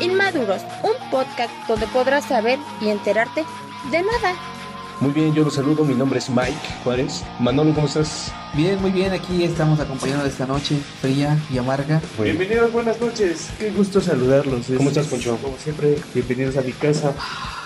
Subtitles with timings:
[0.00, 3.44] Inmaduros, un podcast donde podrás saber y enterarte
[3.90, 4.34] de nada.
[5.00, 5.84] Muy bien, yo los saludo.
[5.84, 6.54] Mi nombre es Mike
[6.84, 7.24] Juárez.
[7.40, 8.32] Manolo, ¿cómo estás?
[8.54, 9.12] Bien, muy bien.
[9.12, 12.00] Aquí estamos acompañando esta noche fría y amarga.
[12.22, 13.50] Bienvenidos, buenas noches.
[13.58, 14.66] Qué gusto saludarlos.
[14.66, 15.36] ¿Cómo Es- estás, Poncho?
[15.42, 17.12] Como siempre, bienvenidos a mi casa.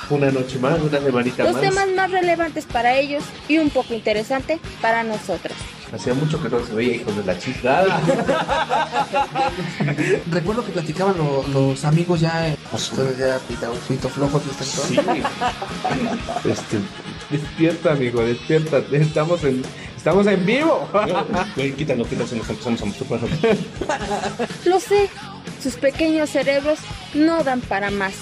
[0.09, 1.63] Una noche más, una semanita Los más.
[1.63, 5.57] temas más relevantes para ellos y un poco interesante para nosotros.
[5.93, 8.01] Hacía mucho que no se veía, hijos de la chingada.
[10.31, 13.79] Recuerdo que platicaban lo- los amigos ya, eh, ustedes ya están todos.
[13.89, 13.99] Sí.
[16.49, 16.79] Este,
[17.31, 18.79] despierta, amigo, despierta.
[18.93, 19.63] Estamos en,
[19.97, 20.89] estamos en vivo.
[21.57, 23.21] Güey, quítalo, quítalo, nos empezamos a masturbar.
[24.65, 25.09] Lo sé,
[25.63, 26.79] sus pequeños cerebros
[27.15, 28.15] no dan para más.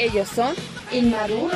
[0.00, 0.54] Ellos son
[0.92, 1.52] inmaduros.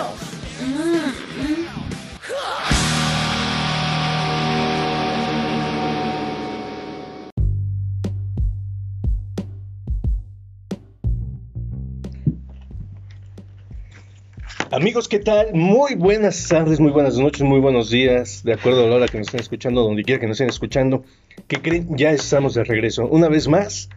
[14.71, 15.55] Amigos, ¿qué tal?
[15.55, 19.17] Muy buenas tardes, muy buenas noches, muy buenos días, de acuerdo a la hora que
[19.17, 21.03] nos estén escuchando, donde quiera que nos estén escuchando.
[21.49, 21.97] ¿Qué creen?
[21.97, 23.89] Ya estamos de regreso, una vez más,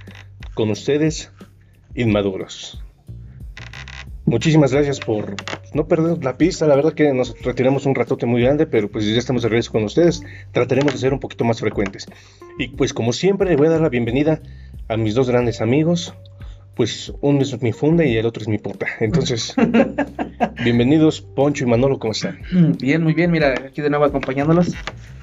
[0.54, 1.34] con ustedes,
[1.96, 2.82] inmaduros.
[4.28, 5.36] Muchísimas gracias por
[5.74, 9.06] no perder la pista, la verdad que nos retiramos un ratote muy grande, pero pues
[9.06, 12.08] ya estamos de regreso con ustedes, trataremos de ser un poquito más frecuentes.
[12.60, 14.42] Y pues como siempre, le voy a dar la bienvenida
[14.90, 16.14] a mis dos grandes amigos,
[16.76, 18.86] pues uno es mi funda y el otro es mi puta.
[19.00, 19.56] Entonces,
[20.66, 22.38] bienvenidos Poncho y Manolo, ¿cómo están?
[22.82, 23.32] Bien, muy bien.
[23.32, 24.74] Mira, aquí de nuevo acompañándolos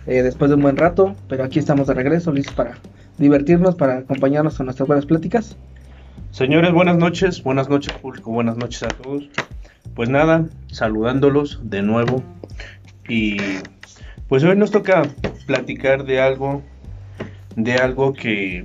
[0.06, 2.78] eh, después de un buen rato, pero aquí estamos de regreso, listos para
[3.18, 5.58] divertirnos, para acompañarnos con nuestras buenas pláticas.
[6.30, 7.42] Señores, buenas noches.
[7.42, 8.30] Buenas noches, público.
[8.30, 9.28] Buenas noches a todos.
[9.94, 12.22] Pues nada, saludándolos de nuevo.
[13.08, 13.36] Y
[14.28, 15.02] pues hoy nos toca
[15.46, 16.62] platicar de algo,
[17.54, 18.64] de algo que,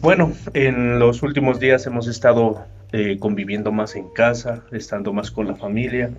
[0.00, 5.46] bueno, en los últimos días hemos estado eh, conviviendo más en casa, estando más con
[5.46, 6.10] la familia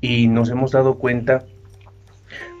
[0.00, 1.44] y nos hemos dado cuenta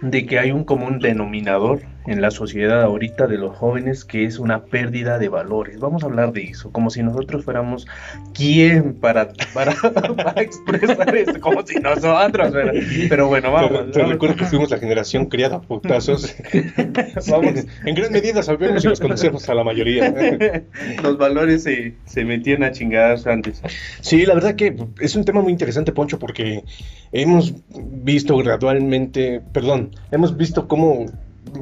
[0.02, 4.38] de que hay un común denominador en la sociedad ahorita de los jóvenes que es
[4.38, 5.78] una pérdida de valores.
[5.78, 7.86] Vamos a hablar de eso, como si nosotros fuéramos
[8.34, 9.74] quién para, para,
[10.16, 12.72] para expresar esto, como si nosotros, pero,
[13.08, 13.70] pero bueno, vamos.
[13.86, 14.12] Te, te vamos.
[14.12, 16.34] recuerdo que fuimos la generación criada a putazos.
[17.30, 17.66] Vamos.
[17.84, 20.12] en gran medida sabemos y nos conocemos a la mayoría.
[21.02, 23.62] Los valores se, se metían a chingadas antes.
[24.00, 26.64] Sí, la verdad que es un tema muy interesante, Poncho, porque
[27.12, 31.06] hemos visto gradualmente, perdón, hemos visto cómo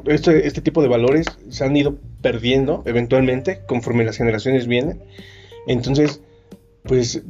[0.07, 5.03] este, este tipo de valores se han ido perdiendo eventualmente conforme las generaciones vienen.
[5.67, 6.21] Entonces,
[6.85, 7.23] pues,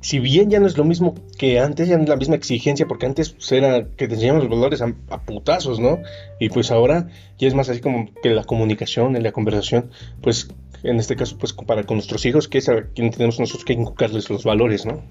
[0.00, 2.86] si- bien ya no es lo mismo que antes, ya no es la misma exigencia,
[2.86, 5.98] porque antes pues, era que te enseñaban los valores a, a putazos, ¿no?
[6.38, 9.90] Y pues ahora ya es más así como que la comunicación, la conversación,
[10.22, 10.48] pues
[10.84, 13.72] en este caso, pues para con nuestros hijos, que es a quien tenemos nosotros que
[13.72, 15.02] inculcarles los valores, ¿no?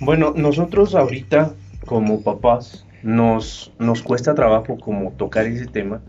[0.00, 6.00] Bueno, nosotros ahorita como papás nos, nos cuesta trabajo como tocar ese tema,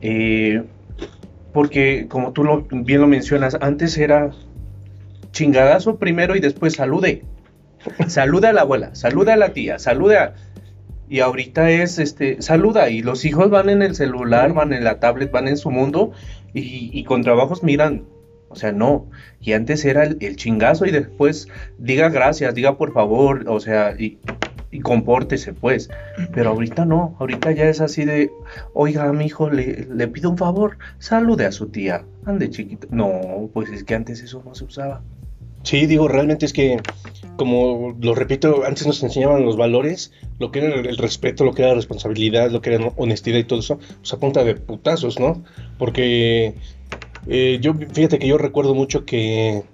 [0.00, 0.62] eh,
[1.52, 4.30] porque como tú lo, bien lo mencionas, antes era
[5.32, 7.24] chingadazo primero y después salude,
[8.08, 10.34] saluda a la abuela, saluda a la tía, saluda,
[11.08, 14.98] y ahorita es este, saluda y los hijos van en el celular, van en la
[14.98, 16.12] tablet, van en su mundo
[16.52, 18.04] y, con trabajos miran.
[18.48, 19.10] O sea, no.
[19.40, 23.94] Y antes era el, el chingazo y después diga gracias, diga por favor, o sea,
[23.98, 24.18] y,
[24.76, 25.88] y compórtese pues.
[26.32, 28.30] Pero ahorita no, ahorita ya es así de,
[28.74, 32.86] oiga, mi hijo, le, le pido un favor, salude a su tía, ande chiquito.
[32.90, 35.02] No, pues es que antes eso no se usaba.
[35.62, 36.76] Sí, digo, realmente es que,
[37.36, 41.62] como lo repito, antes nos enseñaban los valores, lo que era el respeto, lo que
[41.62, 45.42] era responsabilidad, lo que era honestidad y todo eso, pues a punta de putazos, ¿no?
[45.76, 46.54] Porque
[47.26, 49.64] eh, yo, fíjate que yo recuerdo mucho que,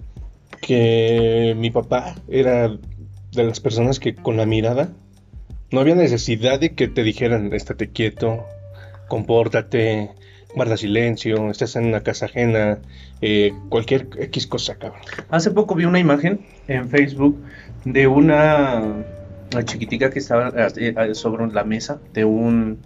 [0.61, 2.75] que mi papá era
[3.33, 4.89] de las personas que con la mirada
[5.71, 8.45] no había necesidad de que te dijeran, estate quieto,
[9.07, 10.11] compórtate,
[10.55, 12.77] guarda silencio, estás en una casa ajena,
[13.21, 15.01] eh, cualquier X cosa, cabrón.
[15.29, 17.39] Hace poco vi una imagen en Facebook
[17.85, 19.03] de una,
[19.65, 22.79] chiquitica que estaba eh, eh, sobre la mesa de un,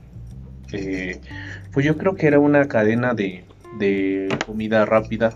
[0.69, 3.43] pues yo creo que era una cadena de,
[3.79, 5.33] de comida rápida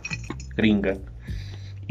[0.56, 0.98] gringa.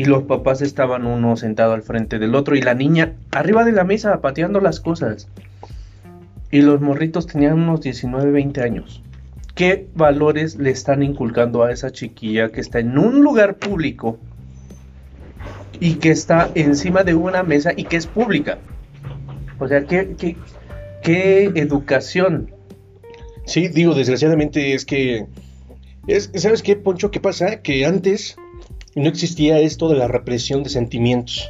[0.00, 3.72] Y los papás estaban uno sentado al frente del otro y la niña arriba de
[3.72, 5.28] la mesa pateando las cosas.
[6.50, 9.02] Y los morritos tenían unos 19, 20 años.
[9.54, 14.18] ¿Qué valores le están inculcando a esa chiquilla que está en un lugar público
[15.80, 18.56] y que está encima de una mesa y que es pública?
[19.58, 20.34] O sea, ¿qué, qué,
[21.02, 22.50] qué educación?
[23.44, 25.26] Sí, digo, desgraciadamente es que
[26.06, 27.10] Es, ¿Sabes qué, Poncho?
[27.10, 27.60] ¿Qué pasa?
[27.60, 28.38] Que antes
[28.94, 31.48] no existía esto de la represión de sentimientos.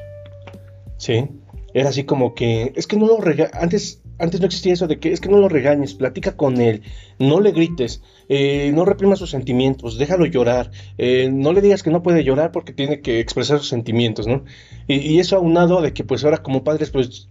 [0.97, 1.29] ¿Sí?
[1.73, 4.99] Era así como que, es que no lo rega antes antes no existía eso de
[4.99, 6.83] que es que no lo regañes, platica con él,
[7.19, 11.91] no le grites, eh, no reprima sus sentimientos, déjalo llorar, eh, no le digas que
[11.91, 14.45] no puede llorar porque tiene que expresar sus sentimientos, ¿no?
[14.87, 17.29] Y, y eso aunado de que pues ahora como padres pues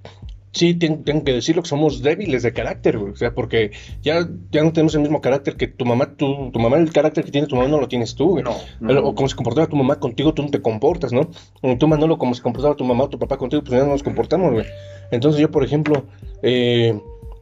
[0.51, 4.73] sí tengo que decirlo que somos débiles de carácter, o sea, porque ya, ya no
[4.73, 7.55] tenemos el mismo carácter que tu mamá, tu, tu mamá, el carácter que tiene tu
[7.55, 8.43] mamá no lo tienes tú, güey.
[8.43, 8.55] No,
[9.01, 11.29] O como se comportaba tu mamá contigo, tú no te comportas, ¿no?
[11.61, 13.91] O tú, Manolo, como se comportaba tu mamá o tu papá contigo, pues ya no
[13.91, 14.65] nos comportamos, güey.
[15.11, 16.05] Entonces yo, por ejemplo,
[16.41, 16.99] eh,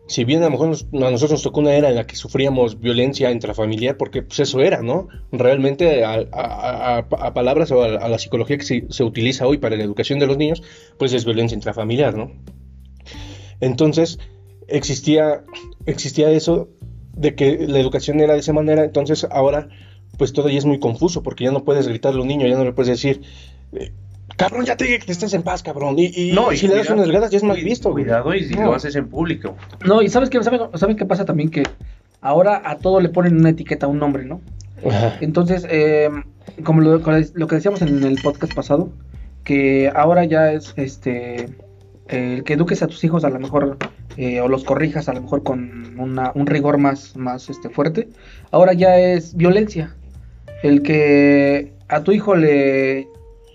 [0.07, 2.80] si bien a lo mejor a nosotros nos tocó una era en la que sufríamos
[2.80, 5.07] violencia intrafamiliar, porque pues eso era, ¿no?
[5.31, 10.19] Realmente a, palabras o a, la psicología que se, se utiliza hoy para la educación
[10.19, 10.63] de los niños,
[10.98, 12.31] pues es violencia intrafamiliar, ¿no?
[13.62, 14.19] Entonces,
[14.68, 15.44] existía,
[15.86, 16.69] existía eso
[17.13, 19.69] de que la educación era de esa manera, entonces ahora
[20.18, 22.57] pues todo ya es muy confuso porque ya no puedes gritarle a un niño, ya
[22.57, 23.21] no le puedes decir,
[23.74, 23.92] eh,
[24.36, 25.95] cabrón, ya te dije que te estés en paz, cabrón.
[25.98, 27.92] Y, no, y si le das unas gadas ya es mal visto.
[27.92, 29.56] Cuidado y si lo haces en público.
[29.86, 31.50] No, y sabes qué, ¿saben, qué pasa también?
[31.50, 31.63] Que
[32.21, 34.42] ahora a todo le ponen una etiqueta, un nombre, ¿no?
[35.21, 36.09] Entonces, eh,
[36.63, 38.89] como lo, lo que decíamos en el podcast pasado,
[39.44, 41.50] que ahora ya es este
[42.09, 43.77] el que eduques a tus hijos a lo mejor
[44.18, 48.09] eh, o los corrijas a lo mejor con un rigor más, más este, fuerte,
[48.51, 49.95] ahora ya es violencia.
[50.63, 53.07] El que a tu hijo le,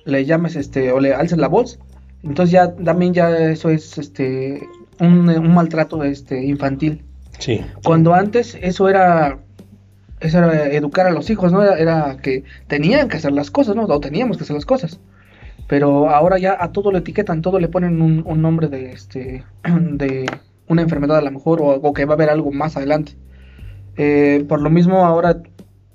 [0.05, 1.79] le llames este, o le alces la voz,
[2.23, 4.63] entonces ya también ya eso es este,
[5.01, 7.03] un, maltrato este, infantil.
[7.39, 7.61] Sí.
[7.83, 9.39] Cuando antes eso era
[10.21, 11.63] eso era educar a los hijos, ¿no?
[11.63, 13.85] Era, era, que tenían que hacer las cosas, ¿no?
[13.85, 15.01] O teníamos que hacer las cosas.
[15.73, 20.27] Pero ahora ya a todo lo etiquetan, todo le ponen un, nombre de este de
[20.69, 23.13] una enfermedad a lo mejor o, que va a haber algo más adelante.
[23.97, 25.41] Eh, por lo mismo ahora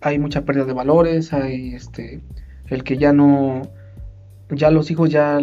[0.01, 2.21] hay mucha pérdida de valores, hay este
[2.69, 3.61] el que ya no
[4.49, 5.39] ya los hijos ya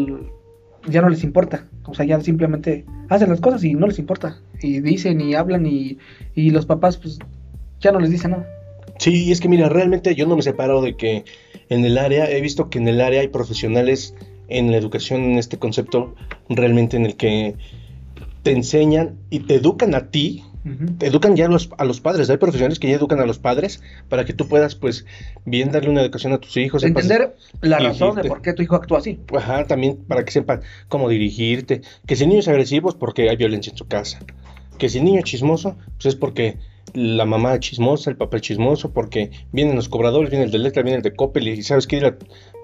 [0.89, 4.41] ya no les importa, o sea, ya simplemente hacen las cosas y no les importa
[4.61, 5.99] y dicen y hablan y,
[6.35, 7.21] y los papás pues
[7.79, 8.49] ya no les dicen nada.
[8.99, 11.25] Sí, es que mira, realmente yo no me separo de que
[11.69, 14.15] en el área, he visto que en el área hay profesionales
[14.49, 16.15] en la educación, en este concepto,
[16.49, 17.57] realmente en el que
[18.43, 20.45] te enseñan y te educan a ti,
[20.99, 23.39] te educan ya a los, a los padres, hay profesionales que ya educan a los
[23.39, 25.05] padres para que tú puedas, pues,
[25.45, 26.83] bien darle una educación a tus hijos.
[26.85, 29.21] Entender la razón de por qué tu hijo actúa así.
[29.37, 33.29] Ajá, también para que sepan cómo dirigirte, que si el niño es agresivo es porque
[33.29, 34.21] hay violencia en su casa,
[34.79, 36.59] que si el niño es chismoso, pues es porque
[36.95, 40.99] la mamá chismosa, el papá chismoso, porque vienen los cobradores, viene el de letra, viene
[40.99, 42.15] el de Coppel, y sabes que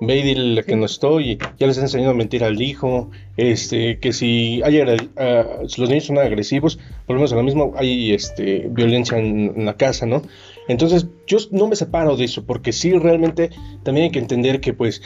[0.00, 3.10] ve y dile que no estoy, y ya les han enseñado a mentir al hijo,
[3.36, 8.68] este, que si hay los niños son agresivos, por lo menos ahora mismo hay este,
[8.70, 10.22] violencia en, la casa, ¿no?
[10.68, 13.50] Entonces, yo no me separo de eso, porque sí realmente
[13.82, 15.02] también hay que entender que pues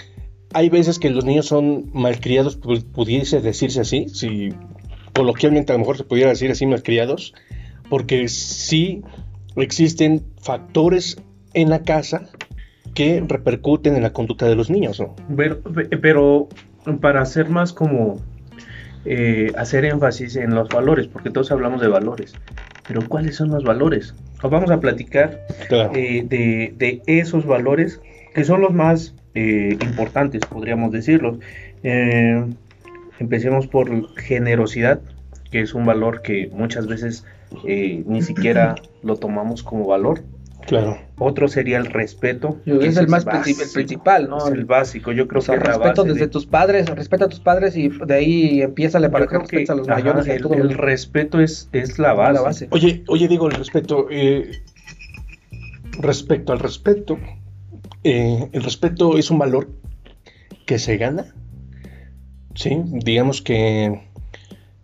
[0.52, 4.50] hay veces que los niños son malcriados, pudiese decirse así, si
[5.14, 7.34] coloquialmente a lo mejor se pudiera decir así malcriados,
[7.88, 9.02] porque sí
[9.56, 11.16] existen factores
[11.54, 12.28] en la casa
[12.94, 15.14] que repercuten en la conducta de los niños, ¿no?
[16.00, 16.48] Pero,
[17.00, 18.20] para hacer más como
[19.04, 22.34] eh, hacer énfasis en los valores, porque todos hablamos de valores,
[22.86, 24.14] pero ¿cuáles son los valores?
[24.42, 25.40] vamos a platicar
[25.70, 28.02] eh, de, esos valores
[28.34, 31.38] que son los más eh, importantes, podríamos decirlo.
[33.18, 35.00] Empecemos por generosidad,
[35.50, 37.24] que es un valor que muchas veces
[37.66, 40.22] eh, ni siquiera lo tomamos como valor.
[40.66, 40.98] Claro.
[41.18, 42.58] Otro sería el respeto.
[42.64, 44.38] es el más principal, ¿no?
[44.38, 47.76] Es el básico, yo creo que el respeto desde tus padres, respeta a tus padres
[47.76, 50.26] y de ahí empieza la para que a los mayores.
[50.26, 52.68] El, respeto es, es la, base.
[52.70, 54.06] Oye, oye, digo el respeto.
[54.10, 54.62] Eh,
[56.00, 57.18] respecto al respeto,
[58.02, 59.68] eh, el respeto es un valor
[60.66, 61.34] que se gana.
[62.54, 64.00] Sí, digamos que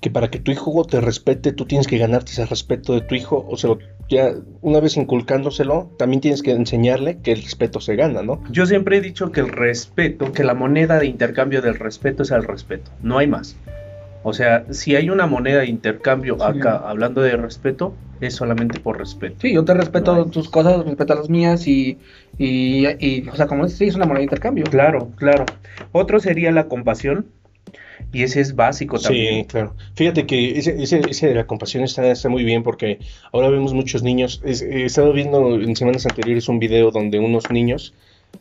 [0.00, 3.14] que para que tu hijo te respete, tú tienes que ganarte ese respeto de tu
[3.14, 3.76] hijo, o sea,
[4.08, 8.42] ya una vez inculcándoselo, también tienes que enseñarle que el respeto se gana, ¿no?
[8.50, 12.30] Yo siempre he dicho que el respeto, que la moneda de intercambio del respeto es
[12.30, 13.56] el respeto, no hay más.
[14.22, 18.98] O sea, si hay una moneda de intercambio acá hablando de respeto, es solamente por
[18.98, 19.36] respeto.
[19.40, 21.98] Sí, yo te respeto tus cosas, respeta las mías y,
[22.36, 24.64] y, y, o sea, como es, sí, es una moneda de intercambio.
[24.64, 25.46] Claro, claro.
[25.92, 27.26] Otro sería la compasión
[28.12, 29.42] y ese es básico también.
[29.42, 29.74] Sí, claro.
[29.94, 32.98] Fíjate que ese, ese, ese de la compasión está, está, muy bien porque
[33.32, 34.42] ahora vemos muchos niños.
[34.44, 37.94] he estado viendo en semanas anteriores un video donde unos niños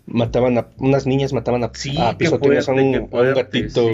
[0.05, 3.89] mataban a unas niñas mataban a, sí, a pisoteos a, un, gatito.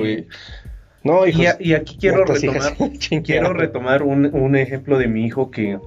[1.03, 2.75] No, y, aquí quiero retomar,
[3.24, 5.77] quiero retomar un, un, ejemplo de mi hijo que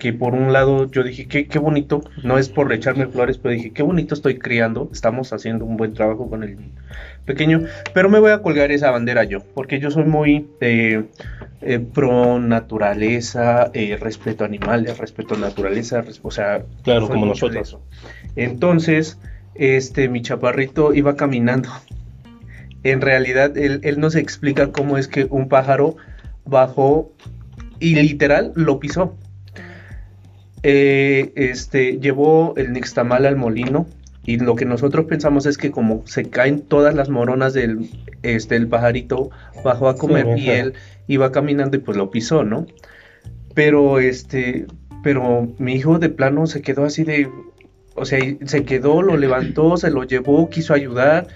[0.00, 3.54] que por un lado yo dije, qué, qué bonito, no es por echarme flores, pero
[3.54, 6.56] dije, qué bonito estoy criando, estamos haciendo un buen trabajo con el
[7.24, 7.62] pequeño,
[7.92, 11.04] pero me voy a colgar esa bandera yo, porque yo soy muy eh,
[11.62, 17.26] eh, pro naturaleza, eh, respeto a animales, respeto a naturaleza, res- o sea, Claro, como
[17.26, 17.68] nosotros.
[17.68, 17.82] eso.
[18.36, 19.18] Entonces,
[19.54, 21.70] este, mi chaparrito iba caminando.
[22.82, 25.96] En realidad, él, él nos explica cómo es que un pájaro
[26.44, 27.12] bajó
[27.80, 29.16] y literal lo pisó.
[30.62, 33.86] Eh, este, llevó el nixtamal al molino
[34.26, 37.90] y lo que nosotros pensamos es que como se caen todas las moronas del
[38.22, 39.30] este, el pajarito
[39.62, 40.74] bajó a comer Sí, y él
[41.06, 42.66] iba caminando y pues lo pisó, ¿no?
[43.54, 44.66] Pero este,
[45.02, 47.28] pero mi hijo de plano se quedó así de,
[47.94, 51.26] o sea, se quedó, lo levantó, se lo llevó, quiso ayudar,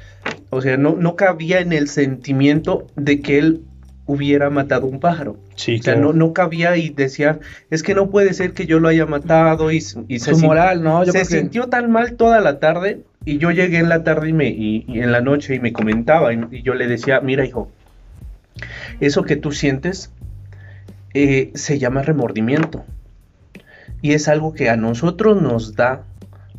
[0.50, 3.62] o sea, no, no cabía en el sentimiento de que él
[4.06, 5.36] hubiera matado un pájaro.
[5.58, 6.12] Sí, O sea, claro.
[6.12, 9.72] no, no cabía y decía, es que no puede ser que yo lo haya matado
[9.72, 11.04] y, se, Su moral, ¿no?
[11.04, 14.32] Yo se sintió tan mal toda la tarde y yo llegué en la tarde y,
[14.32, 17.44] me, y, y en la noche y me comentaba y, y yo le decía, mira
[17.44, 17.70] hijo,
[19.00, 20.12] eso que tú sientes
[21.14, 22.84] eh, se llama remordimiento
[24.00, 26.04] y es algo que a nosotros nos da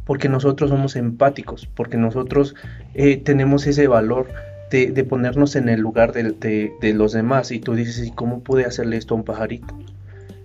[0.06, 2.56] porque nosotros somos empáticos, porque nosotros
[2.96, 4.28] eh, tenemos ese valor
[4.70, 8.42] de, de ponernos en el lugar de, de los demás y tú dices, ¿y cómo
[8.42, 9.78] pude hacerle esto a un pajarito?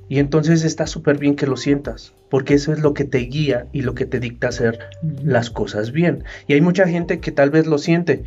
[0.08, 3.66] Y entonces está súper bien que lo sientas, porque eso es lo que te guía
[3.72, 4.78] y lo que te dicta hacer
[5.22, 6.24] las cosas bien.
[6.46, 8.24] Y hay mucha gente que tal vez lo siente,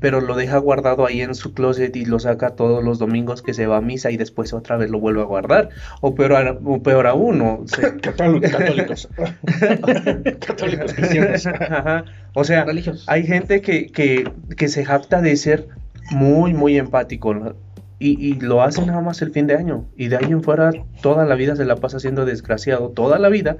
[0.00, 3.54] pero lo deja guardado ahí en su closet y lo saca todos los domingos que
[3.54, 5.68] se va a misa y después otra vez lo vuelve a guardar.
[6.00, 9.08] O peor, a- o peor aún, o se- Cató- Católicos.
[10.46, 11.46] Católicos cristianos.
[11.46, 12.04] Ajá.
[12.34, 13.04] O sea, religiosos.
[13.08, 15.68] hay gente que, que, que se jacta de ser
[16.10, 17.54] muy, muy empático ¿no?
[17.98, 19.84] y, y lo hace nada más el fin de año.
[19.96, 23.28] Y de año en fuera toda la vida se la pasa siendo desgraciado, toda la
[23.28, 23.58] vida.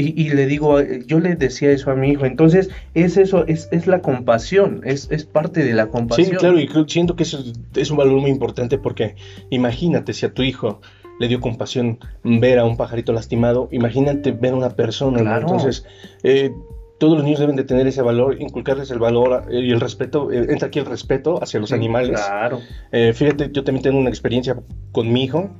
[0.00, 2.24] Y, y le digo, eh, yo le decía eso a mi hijo.
[2.24, 6.36] Entonces, es eso, es, es la compasión, es, es parte de la Sí, compasión.
[6.38, 7.42] claro, y creo- siento que eso
[7.74, 9.14] es, un valor muy importante porque
[9.50, 10.80] imagínate si a tu hijo
[11.18, 15.36] le dio compasión ver a un pajarito lastimado, imagínate ver a una persona, ¿no?
[15.38, 15.84] Entonces,
[16.22, 16.50] eh,
[16.98, 20.30] todos los niños deben de tener ese valor, inculcarles el valor eh, y el respeto,
[20.32, 22.20] eh, entra aquí el respeto hacia los Sí, animales.
[22.20, 22.60] Claro.
[22.92, 24.56] Eh, fíjate, yo también tengo una experiencia
[24.92, 25.50] con mi hijo.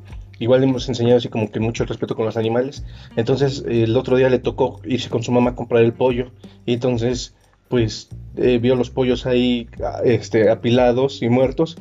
[0.40, 2.82] Igual hemos enseñado así como que mucho respeto con los animales.
[3.14, 6.32] Entonces, el otro día le tocó irse con su mamá a comprar el pollo.
[6.64, 7.35] Y entonces,
[7.68, 11.76] pues, eh, vio los pollos ahí ah, este, apilados y muertos.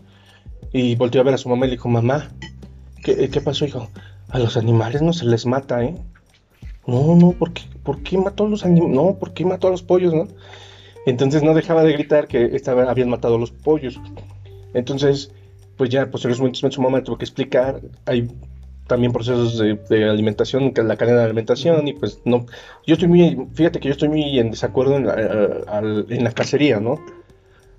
[0.74, 2.32] Y volteó a ver a su mamá y le dijo, mamá,
[3.02, 3.88] ¿qué, qué pasó, hijo?
[4.28, 5.96] A los animales no se les mata, ¿eh?
[6.86, 8.94] No, no, ¿por qué, por qué mató a los animales?
[8.94, 10.28] No, ¿por qué mató a los pollos, no?
[11.06, 14.02] Entonces no dejaba de gritar que estaba, habían matado a los pollos.
[14.74, 15.32] Entonces,
[15.80, 18.28] pues ya posteriormente su mamá tuvo que explicar, hay
[18.86, 22.46] también procesos de, de alimentación, la cadena de alimentación, y pues no,
[22.86, 26.32] yo estoy muy, fíjate que yo estoy muy en desacuerdo en la, eh, en la
[26.34, 27.00] cacería, ¿no?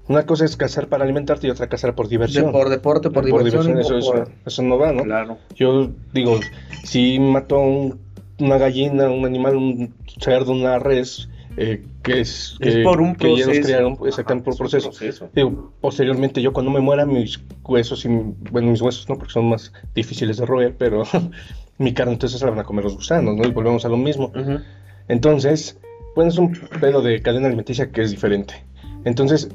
[0.08, 2.52] Una cosa es cazar para alimentarte y otra cazar por De- diversión.
[2.52, 3.78] por deporte, por, Por diversión.
[3.78, 5.02] eso, por- eso, eso no va, ¿no?
[5.04, 5.36] Claro.
[5.54, 6.40] Yo digo,
[6.84, 8.00] si mato a un-
[8.38, 13.14] una gallina, un animal, un cerdo, una res, eh, que es, Es que- por un
[13.16, 13.62] que ya los proceso.
[13.66, 14.88] criaron, exactamente por es un proceso.
[14.90, 15.30] proceso.
[15.34, 19.48] Digo, posteriormente yo cuando me muera mis huesos y bueno mis huesos no porque son
[19.48, 21.02] más difíciles de roer pero
[21.78, 23.96] mi carne entonces se la van a comer los gusanos no y volvemos a lo
[23.96, 24.32] mismo
[25.08, 25.78] entonces
[26.14, 28.54] bueno es un pedo de cadena alimenticia que es diferente
[29.04, 29.48] entonces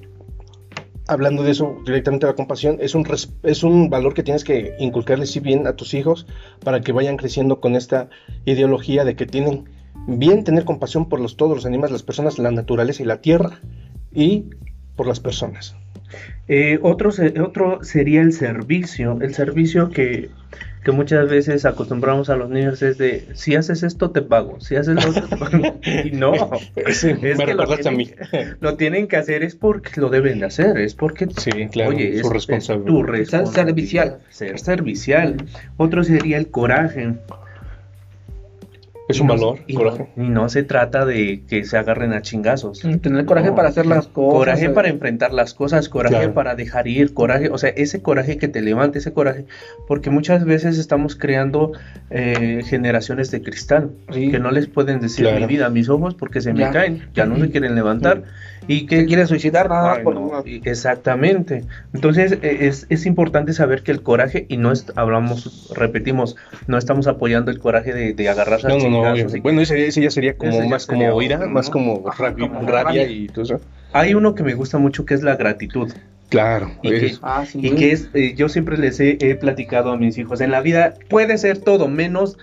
[1.08, 3.06] hablando de eso directamente a la compasión es un
[3.44, 6.26] es un valor que tienes que inculcarle sí bien a tus hijos
[6.64, 8.10] para que vayan creciendo con esta
[8.46, 9.66] ideología de que tienen
[10.08, 13.60] bien tener compasión por los todos los animales las personas la naturaleza y la tierra
[14.14, 14.46] y
[14.96, 15.76] por las personas
[16.48, 19.18] Eh, otro, se- otro sería el servicio.
[19.20, 20.30] El servicio que,
[20.84, 24.76] que muchas veces acostumbramos a los niños es de, si haces esto te pago, si
[24.76, 25.80] haces lo otro te pago.
[26.06, 26.34] Y no,
[26.92, 28.06] Sí, Es me que lo recordaste a mí.
[28.06, 31.90] tienen, lo tienen que hacer es porque lo deben de hacer, es porque, Sí, claro,
[31.90, 32.88] oye, su es, responsabilidad.
[32.88, 33.66] es tu responsabilidad.
[33.66, 34.18] servicial.
[34.30, 35.36] Ser servicial.
[35.78, 37.16] Otro sería el coraje.
[39.08, 40.10] Es un no- valor, y coraje.
[40.16, 42.80] No, y no se trata de que se agarren a chingazos.
[43.02, 43.56] Tener coraje No.
[43.56, 44.34] para hacer las cosas.
[44.40, 46.34] Coraje eh, para enfrentar las cosas, coraje Claro.
[46.34, 49.46] para dejar ir, coraje, o sea, ese coraje que te levante, ese coraje,
[49.88, 51.74] porque muchas veces estamos creando
[52.10, 54.32] eh, generaciones de cristal Sí.
[54.32, 55.40] que no les pueden decir Claro.
[55.42, 58.24] mi vida, mis ojos, porque se me caen, ya no se quieren levantar
[58.68, 61.64] y que quiere suicidar nada más Ay, por no, Exactamente.
[61.94, 66.36] Entonces e- es, es importante saber que el coraje, y no es, hablamos, repetimos,
[66.68, 69.16] no estamos apoyando el coraje de, de agarrarse a No, no, no.
[69.18, 71.72] y- Bueno, ese, ese ya sería como más sería como ira, más ¿no?
[71.74, 73.08] como, Ajá, rabi- como rabia, rabia.
[73.10, 73.62] y todo eso.
[73.94, 75.92] Hay uno que me gusta mucho que es la gratitud.
[76.30, 76.72] Claro.
[76.82, 77.60] Y que- es- Ah, sí.
[77.62, 80.62] Y que es, eh, yo siempre les he, he platicado a mis hijos, en la
[80.62, 82.38] vida puede ser todo menos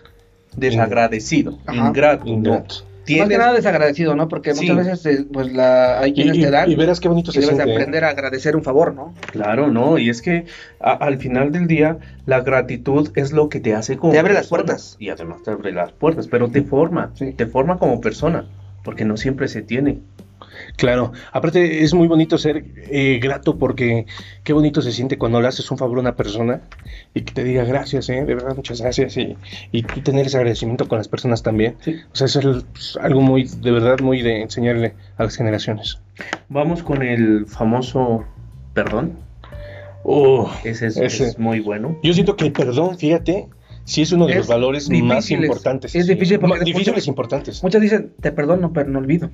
[0.56, 1.88] desagradecido, Ajá.
[1.88, 2.24] ingrato.
[2.36, 2.64] ¿no?
[3.06, 3.20] Ingrato.
[3.22, 4.28] Más Tienes- que nada desagradecido, ¿no?
[4.28, 4.60] Porque Sí.
[4.70, 7.34] muchas veces eh, pues la, hay quienes Y, te dan y verás qué bonito y
[7.34, 7.72] se debes de siente.
[7.72, 7.76] ¿eh?
[7.76, 9.12] aprender a agradecer un favor, ¿no?
[9.32, 9.98] Claro, ¿no?
[9.98, 10.46] Y es que
[10.80, 14.34] a- al final del día la gratitud es lo que te hace como Te abre
[14.34, 14.96] las puertas.
[15.00, 17.32] Y además te abre las puertas, pero te forma, Sí.
[17.32, 18.46] te forma como persona,
[18.84, 19.98] porque no siempre se tiene.
[20.76, 24.06] Claro, aparte es muy bonito ser eh, grato porque
[24.42, 26.62] qué bonito se siente cuando le haces un favor a una persona
[27.14, 29.36] y que te diga gracias, eh, de verdad, muchas gracias y,
[29.70, 31.76] y tú tener ese agradecimiento con las personas también.
[31.80, 31.96] Sí.
[32.12, 36.00] O sea, eso es pues, algo muy, de verdad, muy de enseñarle a las generaciones.
[36.48, 38.24] Vamos con el famoso
[38.74, 39.18] perdón.
[40.04, 41.26] Oh, Ese es, Ese.
[41.28, 41.96] es muy bueno.
[42.02, 43.46] yo siento que el perdón, fíjate,
[43.84, 45.94] sí es uno de Es los valores más importantes.
[45.94, 47.62] Es difícil porque difíciles muchos- importantes.
[47.62, 49.30] Muchos dicen, te perdono, pero no olvido.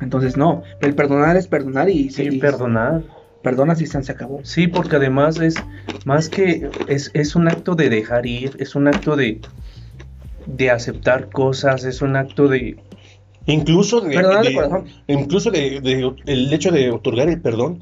[0.00, 0.62] Entonces, no.
[0.80, 3.02] El perdonar es perdonar y, Sí, y perdonar.
[3.42, 4.40] perdonas y se se acabó.
[4.44, 5.56] Sí, porque además es
[6.04, 9.40] más que es, es un acto de dejar ir, es un acto de
[10.46, 12.78] de aceptar cosas, es un acto de
[13.46, 14.84] Incluso de, Perdonar de de- corazón.
[15.06, 17.80] incluso de, de- el hecho de otorgar el perdón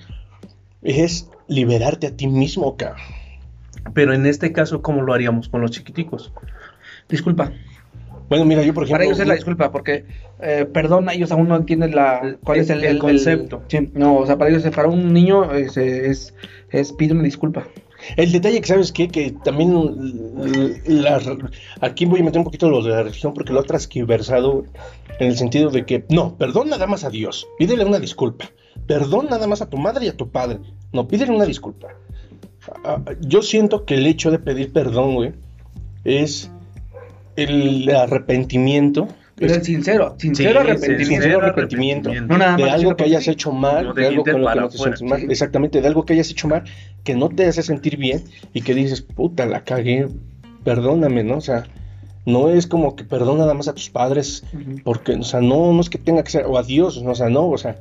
[0.82, 3.00] es liberarte a ti mismo, cabrón.
[3.94, 6.32] pero en este caso cómo lo haríamos con los chiquiticos?
[7.08, 7.52] Disculpa.
[8.28, 8.94] Bueno, mira, yo por ejemplo.
[8.98, 10.04] Para ellos es la disculpa, porque
[10.40, 13.62] eh, perdón, ellos aún no entienden la, cuál El- es el, el concepto.
[13.68, 16.34] sí, no, o sea, para ellos, para un niño es, es,
[16.70, 17.66] es pide una disculpa.
[18.16, 19.08] El detalle que sabes qué?
[19.08, 19.72] que también
[20.86, 21.20] la-
[21.80, 24.64] aquí voy a meter un poquito lo de la religión porque lo ha transquiversado
[25.18, 28.50] en el sentido de que no, perdón nada más a Dios, pídele una disculpa.
[28.86, 30.58] Perdón nada más a tu madre y a tu padre.
[30.92, 31.88] No, pídele una disculpa.
[32.84, 35.32] Ah, Yo siento que el hecho de pedir perdón, güey,
[36.04, 36.50] es
[37.36, 39.08] el arrepentimiento.
[39.36, 41.04] Pero es el sincero, sincero Sí, arrepentimiento.
[41.04, 42.14] sincero arrepentimiento.
[42.14, 43.30] No nada de algo que hayas sí.
[43.30, 45.26] hecho mal, No de de algo con lo que no te mal, sí.
[45.28, 46.64] exactamente, de algo que hayas hecho mal,
[47.04, 48.24] que no te hace sentir bien
[48.54, 50.08] y que dices, puta, la cagué,
[50.64, 51.36] perdóname, ¿no?
[51.36, 51.64] O sea,
[52.24, 54.42] no es como que perdona nada más a tus padres,
[54.84, 57.10] porque, o sea, no, no es que tenga que ser, o a Dios, ¿no?
[57.10, 57.76] o sea, no, o sea,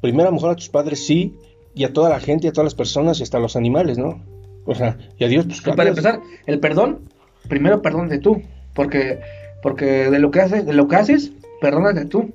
[0.00, 1.34] primero a lo mejor a tus padres sí,
[1.74, 3.98] y a toda la gente, y a todas las personas, y hasta a los animales,
[3.98, 4.22] ¿no?
[4.66, 7.00] O sea, y a Dios, pues, Y para empezar, el perdón,
[7.48, 8.40] primero perdónate tú,
[8.80, 9.20] porque,
[9.60, 12.32] porque de lo que haces, de lo que haces, perdónate tú,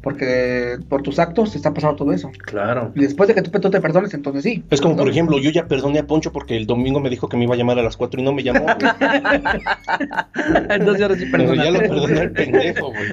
[0.00, 2.30] porque por tus actos te está pasando todo eso.
[2.38, 2.90] Claro.
[2.94, 4.64] Y después de que tú, tú te perdones, entonces sí.
[4.70, 7.36] Es como, por ejemplo, yo ya perdoné a Poncho porque el domingo me dijo que
[7.36, 8.64] me iba a llamar a las 4 y no me llamó.
[8.64, 8.76] güey.
[10.70, 11.64] entonces ahora sí Pero perdónate.
[11.64, 13.12] ya lo perdoné al pendejo, güey.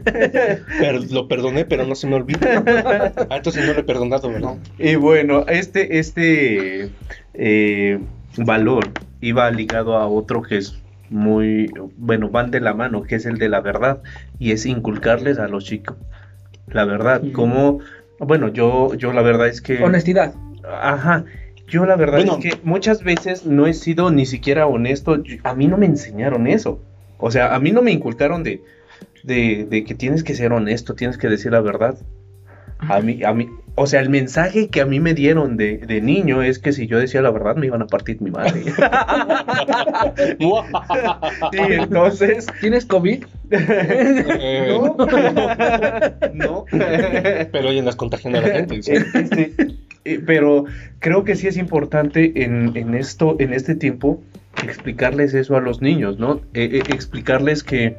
[0.80, 2.40] Pero lo perdoné, pero no se me olvidó.
[3.30, 4.56] Ah, entonces no lo he perdonado, ¿verdad?
[4.80, 6.90] Y bueno, este, este
[7.34, 8.00] eh,
[8.38, 10.81] valor iba ligado a otro que es
[11.12, 14.02] muy, bueno, van de la mano, que es el de la verdad,
[14.40, 15.96] y es inculcarles a los chicos
[16.68, 17.80] la verdad, como,
[18.20, 19.84] bueno, yo, yo la verdad es que...
[19.84, 20.34] Honestidad.
[20.82, 21.26] Ajá,
[21.68, 22.38] yo la verdad Bueno.
[22.40, 25.86] es que muchas veces no he sido ni siquiera honesto, yo- a mí no me
[25.86, 26.82] enseñaron eso,
[27.18, 28.64] o sea, a mí no me inculcaron de,
[29.24, 31.98] de, de que tienes que ser honesto, tienes que decir la verdad.
[32.88, 36.02] A mí, a mí, o sea, el mensaje que a mí me dieron de, de
[36.02, 38.64] niño es que si yo decía la verdad me iban a partir mi madre.
[41.52, 43.24] sí, entonces, ¿Tienes COVID?
[43.52, 44.96] Eh, ¿No?
[46.34, 46.66] no.
[46.72, 48.84] Pero ya andas contagiando a la gente.
[48.84, 48.92] ¿sí?
[48.94, 49.54] Este,
[50.04, 50.66] eh, pero
[51.00, 54.22] creo que sí es importante en, en esto, en este tiempo,
[54.64, 56.42] explicarles eso a los niños, ¿no?
[56.54, 57.98] Eh, eh, explicarles que,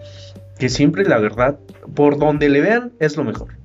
[0.59, 1.59] que siempre la verdad,
[1.95, 3.62] por donde le vean, es lo mejor.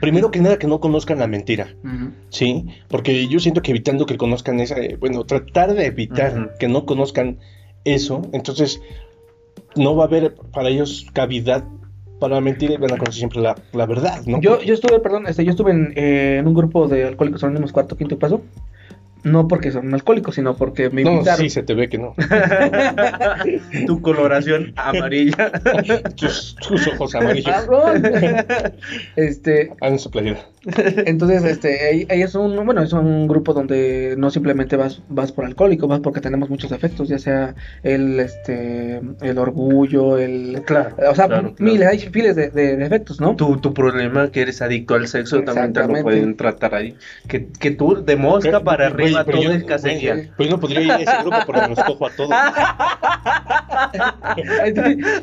[0.00, 1.74] Primero que nada, que no conozcan la mentira.
[2.30, 6.68] Sí, porque yo siento que evitando que conozcan esa, eh, bueno, tratar de evitar que
[6.68, 7.38] no conozcan
[7.84, 8.80] eso, entonces
[9.76, 11.64] no va a haber para ellos cavidad
[12.18, 14.40] para mentir y van a conocer siempre la, la verdad, ¿no?
[14.40, 17.72] Yo, yo estuve, perdón, este, yo estuve en, eh, en un grupo de alcohólicos anónimos
[17.72, 18.42] cuarto, quinto paso.
[19.22, 21.40] No porque son alcohólicos, sino porque me no, invitaron.
[21.40, 22.14] sí, se te ve que no.
[23.86, 25.52] tu coloración amarilla.
[26.16, 27.50] tus, tus ojos amarillos.
[27.50, 28.02] Cabrón.
[29.16, 30.40] este, en su playera.
[31.06, 35.32] Entonces, este, ahí, ahí es un, bueno, es un grupo donde no simplemente vas, vas
[35.32, 40.94] por alcohólico, vas porque tenemos muchos defectos, ya sea el, este, el orgullo, el, Claro,
[41.10, 41.56] o sea, claro, claro.
[41.58, 43.36] miles, hay miles de, de defectos, ¿no?
[43.36, 46.94] Tu, tu problema que eres adicto al sexo también te lo pueden tratar ahí.
[47.26, 50.30] Que, que tú de mosca para Güey, arriba pero todo yo- es cacería.
[50.36, 52.30] Pues yo no podría ir a ese grupo porque los cojo a todos.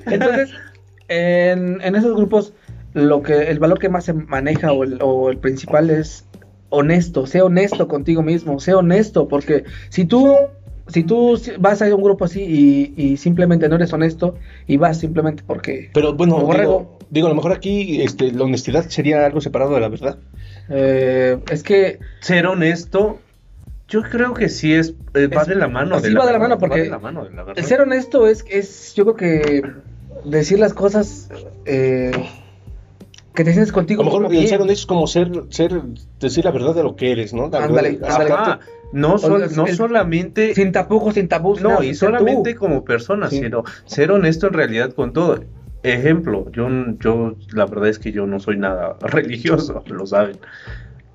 [0.05, 0.49] Entonces,
[1.07, 2.53] en, en esos grupos,
[2.93, 6.25] lo que el valor que más se maneja o el, o el principal es
[6.69, 10.35] honesto, sé honesto contigo mismo, sé honesto, porque si tú
[10.87, 14.35] si tú vas a ir a un grupo así y, y simplemente no eres honesto
[14.67, 16.45] y vas simplemente porque Pero bueno,
[17.09, 20.17] digo, a lo mejor aquí este, la honestidad sería algo separado de la verdad.
[20.69, 23.19] eh, es que Ser honesto,
[23.89, 25.99] yo creo que sí es, eh, va Es- de la mano.
[25.99, 27.57] sí va de la mano, porque va de la mano de la verdad.
[27.57, 29.61] el ser honesto es, es yo creo que
[30.25, 31.29] decir las cosas
[31.65, 32.11] eh,
[33.37, 34.01] que te sientes A contigo.
[34.03, 34.49] lo mejor mismo el bien.
[34.49, 35.81] ser honesto es como ser, ser,
[36.19, 37.47] decir la verdad de lo que eres, ¿no?
[37.49, 38.33] La Ándale, verdad- ándale.
[38.33, 38.59] Ajá,
[38.91, 41.61] no, sol- no el- solamente Sin tapujos, sin tabús.
[41.61, 42.15] No, nada, y ser tú.
[42.17, 43.39] solamente como persona, Sí.
[43.39, 45.39] sino ser honesto en realidad con todo.
[45.83, 46.67] Ejemplo, yo,
[46.99, 50.37] yo la verdad es que yo no soy nada religioso, lo saben.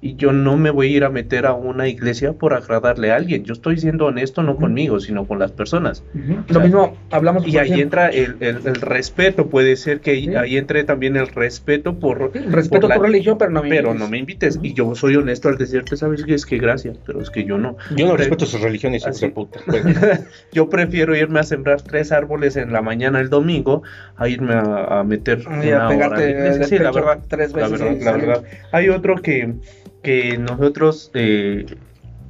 [0.04, 3.16] Y yo no me voy a ir a meter a una iglesia por agradarle a
[3.16, 3.44] alguien.
[3.44, 6.02] Yo estoy siendo honesto no conmigo, sino con las personas.
[6.12, 6.32] Ujú.
[6.32, 9.46] O Lo sea, mismo hablamos Y ahí ejemplo, entra el, el- el respeto.
[9.46, 10.34] Puede ser que ahí- Sí.
[10.34, 12.32] ahí entre también el respeto por...
[12.34, 14.00] Respeto por la- tu religión, pero no me Pero invites.
[14.00, 14.58] no me invites.
[14.60, 16.34] Y yo soy honesto al decirte, ¿sabes qué?
[16.34, 17.76] Es que gracias, pero es que yo no.
[17.96, 19.26] Yo no Pre- respeto sus religiones, hijos Así.
[19.26, 19.60] de puta.
[19.68, 19.84] Bueno,
[20.52, 23.84] Yo prefiero irme a sembrar tres árboles en la mañana el domingo
[24.16, 27.20] a irme a, a meter Y una a pegarte Sí, la verdad.
[27.28, 27.80] tres La veces.
[27.80, 28.44] verdad, la verdad.
[28.72, 29.54] Hay otro que,
[30.02, 31.66] que nosotros, eh,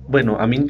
[0.09, 0.67] bueno, a mí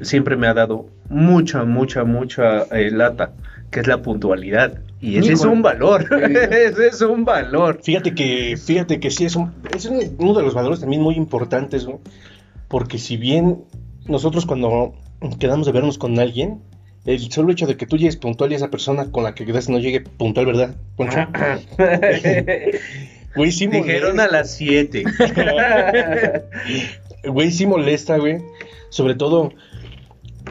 [0.00, 3.32] siempre me ha dado mucha, mucha, mucha eh, lata,
[3.70, 4.80] que es la puntualidad.
[5.00, 7.80] Y ese es un valor, ese es un valor.
[7.82, 11.16] fíjate que, fíjate que sí es, un- es un- uno de los valores también muy
[11.16, 12.00] importantes, ¿no?
[12.68, 13.64] Porque si bien
[14.06, 14.94] nosotros cuando
[15.40, 16.60] quedamos de vernos con alguien,
[17.04, 19.72] el solo hecho de que tú llegues puntual y esa persona con la que quedaste
[19.72, 20.76] no llegue puntual, ¿verdad?
[20.96, 21.18] Poncho?
[23.34, 25.04] Güey, sí Dijeron a las 7.
[27.24, 28.38] Güey, sí molesta, güey.
[28.90, 29.52] Sobre todo,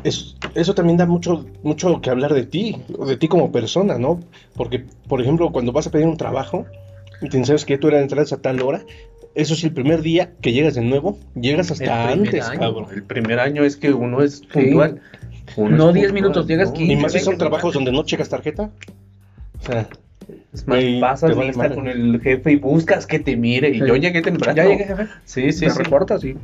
[0.04, 3.98] es- eso también da mucho, mucho que hablar de ti, o de ti como persona,
[3.98, 4.20] ¿no?
[4.56, 6.66] Porque, por ejemplo, cuando vas a pedir un trabajo
[7.22, 8.82] y te sabes que tú eras entras a tal hora,
[9.36, 12.88] eso sí, el primer día que llegas de nuevo, llegas hasta antes, año, cabrón.
[12.94, 15.02] El primer año es que uno es puntual.
[15.58, 16.74] Uno No es 10 puntual, minutos, llegas ¿no?
[16.76, 16.94] 15.
[16.94, 18.72] Y más si son trabajos donde no checas tarjeta.
[19.60, 19.88] O sea,
[20.54, 23.70] Es más, pasas vale lista con el jefe y buscas que te mire.
[23.70, 23.86] Y Sí.
[23.88, 24.56] yo llegué temprano.
[24.56, 25.08] Ya llegué, jefe.
[25.26, 25.78] Sí, sí, ¿Me sí.
[25.84, 26.22] reportas?
[26.22, 26.36] Sí.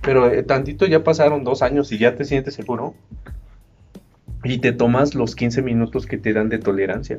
[0.00, 2.94] Pero eh, tantito ya pasaron dos años y ya te sientes seguro.
[4.48, 7.18] Y te tomas los 15 minutos que te dan de tolerancia.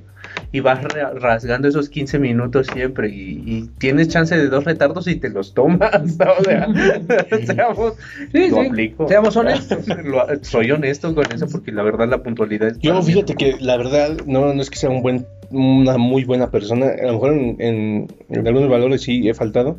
[0.52, 3.10] Y vas ra- rasgando esos 15 minutos siempre.
[3.10, 5.92] Y, y tienes chance de dos retardos y te los tomas.
[6.40, 6.68] O sea,
[7.46, 7.94] seamos,
[8.34, 8.68] Sí, lo sí.
[8.68, 9.08] aplico.
[9.08, 9.88] Seamos honestos.
[10.04, 13.78] Lo- soy honesto con eso porque la verdad la puntualidad es yo fíjate que la
[13.78, 16.88] verdad no, no es que sea un buen, una muy buena persona.
[16.88, 19.78] A lo mejor en, en- en algunos valores sí he faltado,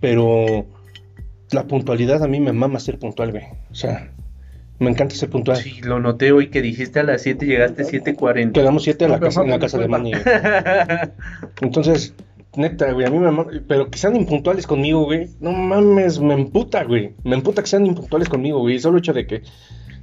[0.00, 0.64] pero
[1.50, 3.44] la puntualidad a mí me mama ser puntual, güey.
[3.70, 4.10] O sea,
[4.78, 5.58] me encanta ser puntual.
[5.58, 8.52] Sí, lo noté hoy que dijiste a las 7 y llegaste a 7.40.
[8.52, 9.88] Quedamos siete a la No, pero casa, en la casa de.
[9.88, 10.12] Manny.
[11.60, 12.14] Entonces,
[12.56, 15.30] neta, güey, a mí me pero que sean impuntuales conmigo, güey.
[15.40, 17.14] No mames, me emputa, güey.
[17.24, 18.78] Me emputa que sean impuntuales conmigo, güey.
[18.78, 19.42] Solo el hecho de que,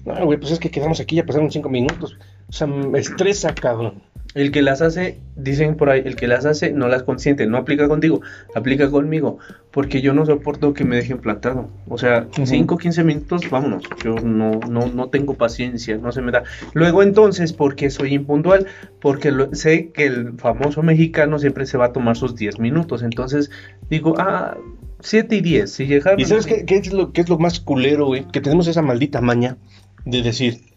[0.06, 2.18] no, güey, pues es que quedamos aquí, ya pasaron cinco minutos.
[2.50, 4.02] O sea, me estresa, cabrón.
[4.36, 7.58] El que las hace, dicen por ahí, el que las hace no las consiente, no
[7.58, 8.22] aplica contigo,
[8.54, 9.40] aplica conmigo,
[9.72, 11.72] porque yo no soporto que me dejen plantado.
[11.88, 12.46] O sea, Ujú.
[12.46, 13.82] 5 15 minutos, vámonos.
[14.04, 16.44] Yo no, no, no tengo paciencia, no se me da.
[16.74, 18.68] Luego entonces, porque soy impuntual,
[19.02, 23.02] porque lo- sé que el famoso mexicano siempre se va a tomar sus 10 minutos.
[23.02, 23.50] Entonces
[23.90, 24.56] digo, ah,
[25.00, 26.20] 7 y 10, si llegaron.
[26.20, 28.26] ¿Y sabes qué, qué es lo, qué es lo más culero, güey?
[28.32, 29.58] Que tenemos esa maldita maña
[30.06, 30.69] de decir,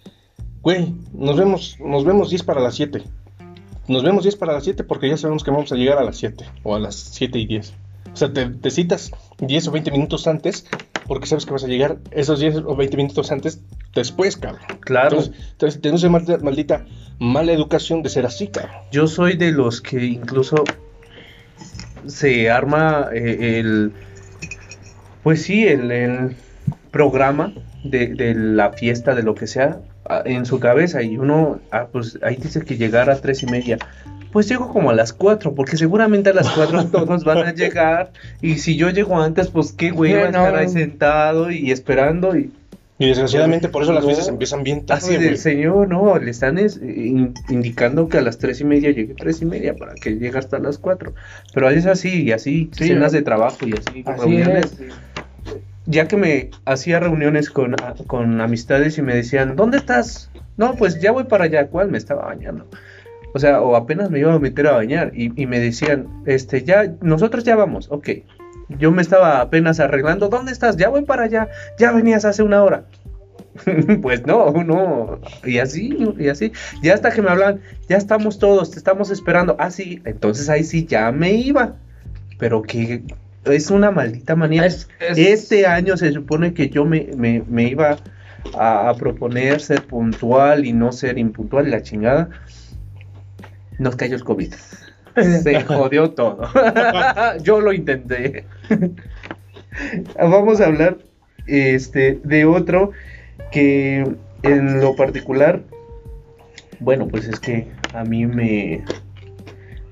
[0.63, 3.03] güey, nos vemos, nos vemos 10 para las 7.
[3.89, 6.17] Nos vemos 10 para las 7 porque ya sabemos que vamos a llegar a las
[6.17, 7.75] 7 o a las 7 y 10.
[8.13, 10.67] O sea, te, te citas 10 o 20 minutos antes
[11.07, 13.61] porque sabes que vas a llegar esos 10 o 20 minutos antes
[13.95, 14.63] después, cabrón.
[14.81, 15.19] Claro.
[15.19, 16.87] Entonces, entonces tenemos esa maldita,
[17.19, 18.77] mala educación de ser así, cabrón.
[18.93, 20.65] Yo soy de los que incluso
[22.07, 23.93] se arma eh, el,
[25.23, 26.37] pues sí, el, el
[26.91, 27.53] programa
[27.85, 29.81] de, de la fiesta, de lo que sea,
[30.25, 33.79] en su cabeza y uno, ah, pues ahí dice que llegar a tres y media.
[34.33, 38.13] Pues llego como a las cuatro, porque seguramente a las cuatro todos van a llegar.
[38.41, 42.35] Y si yo llego antes, pues qué güey, va a estar ahí sentado y esperando.
[42.35, 42.51] Y
[42.99, 45.37] Y desgraciadamente por eso las fiestas empiezan bien así tarde, del güey.
[45.37, 49.43] señor, no, le están es- in- indicando que a las tres y media llegue tres
[49.43, 51.13] y media para que llegue hasta las cuatro.
[51.53, 54.85] Pero es así, y así, Sí, cenas de trabajo y así, Así.
[55.87, 57.75] Ya que me hacía reuniones con,
[58.07, 60.31] con amistades y me decían, ¿dónde estás?
[60.57, 61.91] No, pues ya voy para allá, ¿cuál?
[61.91, 62.67] Me estaba bañando.
[63.35, 66.63] O sea, o apenas me iba a meter a bañar y, y me decían, este,
[66.63, 68.09] ya, nosotros ya vamos, ok.
[68.79, 70.77] Yo me estaba apenas arreglando, ¿dónde estás?
[70.77, 72.85] Ya voy para allá, ya venías hace una hora.
[74.03, 76.53] pues no, no, y así, y así.
[76.83, 79.57] Ya hasta que me hablan, ya estamos todos, te estamos esperando.
[79.59, 81.75] Ah, sí, entonces ahí sí ya me iba.
[82.39, 83.03] Pero que
[83.45, 84.67] es una maldita manía.
[84.67, 87.97] Es- es- Este año se supone que yo me, me- me iba
[88.59, 92.29] a, a proponer ser puntual y no ser impuntual, la chingada.
[93.79, 94.53] Nos cayó el COVID.
[95.43, 96.49] Se jodió todo.
[97.43, 98.45] yo lo intenté.
[100.19, 100.99] Vamos a hablar
[101.47, 102.93] este, de otro
[103.51, 104.07] que
[104.43, 105.63] en lo particular,
[106.81, 108.85] bueno, pues es que a mí me,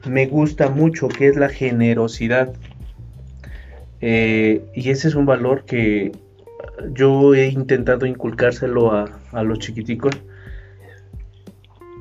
[0.07, 2.53] me gusta mucho, que es la generosidad.
[4.01, 6.13] Eh, y ese es un valor que
[6.93, 10.15] yo he intentado inculcárselo a, a los chiquiticos.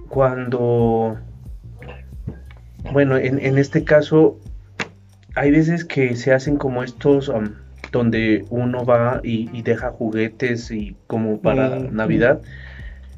[0.08, 1.18] Cuando,
[2.92, 4.40] bueno, en, en este caso,
[5.36, 7.50] hay veces que se hacen como estos um,
[7.92, 12.42] donde uno va y, y deja juguetes y como para Mm, Navidad,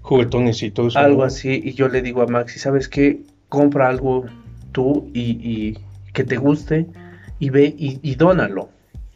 [0.02, 1.00] Juguetones y todo eso.
[1.00, 3.22] algo así, y yo le digo a Maxi, ¿sabes qué?
[3.50, 4.26] Compra algo
[4.72, 5.78] tú y, y
[6.14, 6.88] que te guste
[7.42, 8.70] y ve y, y dónalo.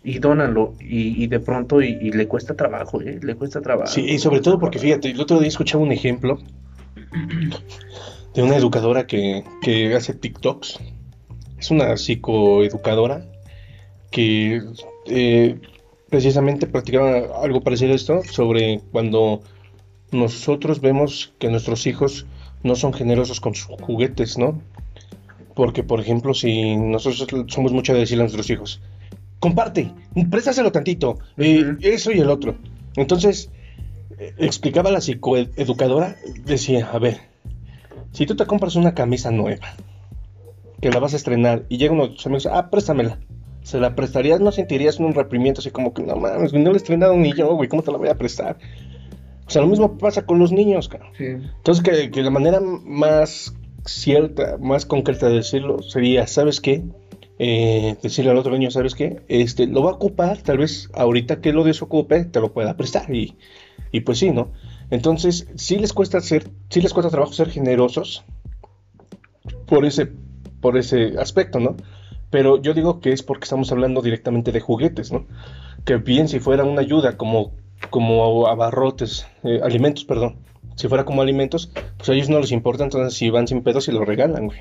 [0.03, 0.73] Y dónalo.
[0.81, 3.19] Y, de pronto, y, y le cuesta trabajo, ¿eh?
[3.21, 3.88] Le cuesta trabajo.
[3.88, 6.39] Sí, y sobre todo porque fíjate, el otro día escuchaba un ejemplo
[8.33, 10.79] de una educadora que, que hace TikToks.
[11.57, 13.25] Es una psicoeducadora
[14.11, 14.61] que
[15.05, 15.59] eh,
[16.09, 19.41] precisamente practicaba algo parecido a esto sobre cuando
[20.11, 22.25] nosotros vemos que nuestros hijos
[22.63, 24.61] no son generosos con sus juguetes, ¿no?
[25.56, 28.82] Porque, por ejemplo, si nosotros somos mucho de decirle a nuestros hijos,
[29.39, 29.91] comparte,
[30.30, 31.78] préstaselo tantito, eh, Ujú.
[31.82, 32.56] eso y el otro.
[32.98, 33.50] Entonces,
[34.20, 37.20] eh, explicaba la psicoeducadora, decía, a ver,
[38.12, 39.76] si tú te compras una camisa nueva,
[40.82, 43.20] que la vas a estrenar, y llega uno de tus amigos, ah, préstamela.
[43.63, 44.41] ¿Se la prestarías?
[44.41, 47.56] ¿No sentirías un reprimimiento así como que, no mames, no la he estrenado ni yo,
[47.56, 48.58] güey, ¿cómo te la voy a prestar?
[49.48, 51.12] O sea, lo mismo pasa con los niños, cara.
[51.18, 51.26] Sí.
[51.26, 56.84] Entonces, que, que la manera más cierta, más concreta de decirlo sería, ¿sabes qué?
[57.38, 59.21] Eh, decirle al otro niño, ¿sabes qué?
[59.28, 63.13] Este, lo va a ocupar, tal vez ahorita que lo desocupe, te lo pueda prestar.
[63.13, 63.36] Y,
[63.91, 64.52] y pues sí, ¿no?
[64.89, 68.24] Entonces, sí les cuesta ser, sí les cuesta trabajo ser generosos
[69.65, 70.08] por ese,
[70.62, 71.76] por ese aspecto, ¿no?
[72.30, 75.26] Pero yo digo que es porque estamos hablando directamente de juguetes, ¿no?
[75.86, 77.54] Que bien si fuera una ayuda como,
[77.89, 80.38] como abarrotes, eh, alimentos, perdón.
[80.75, 83.88] Si fuera como alimentos, pues a ellos no les importa, entonces si van sin pedos
[83.88, 84.59] y lo regalan, güey.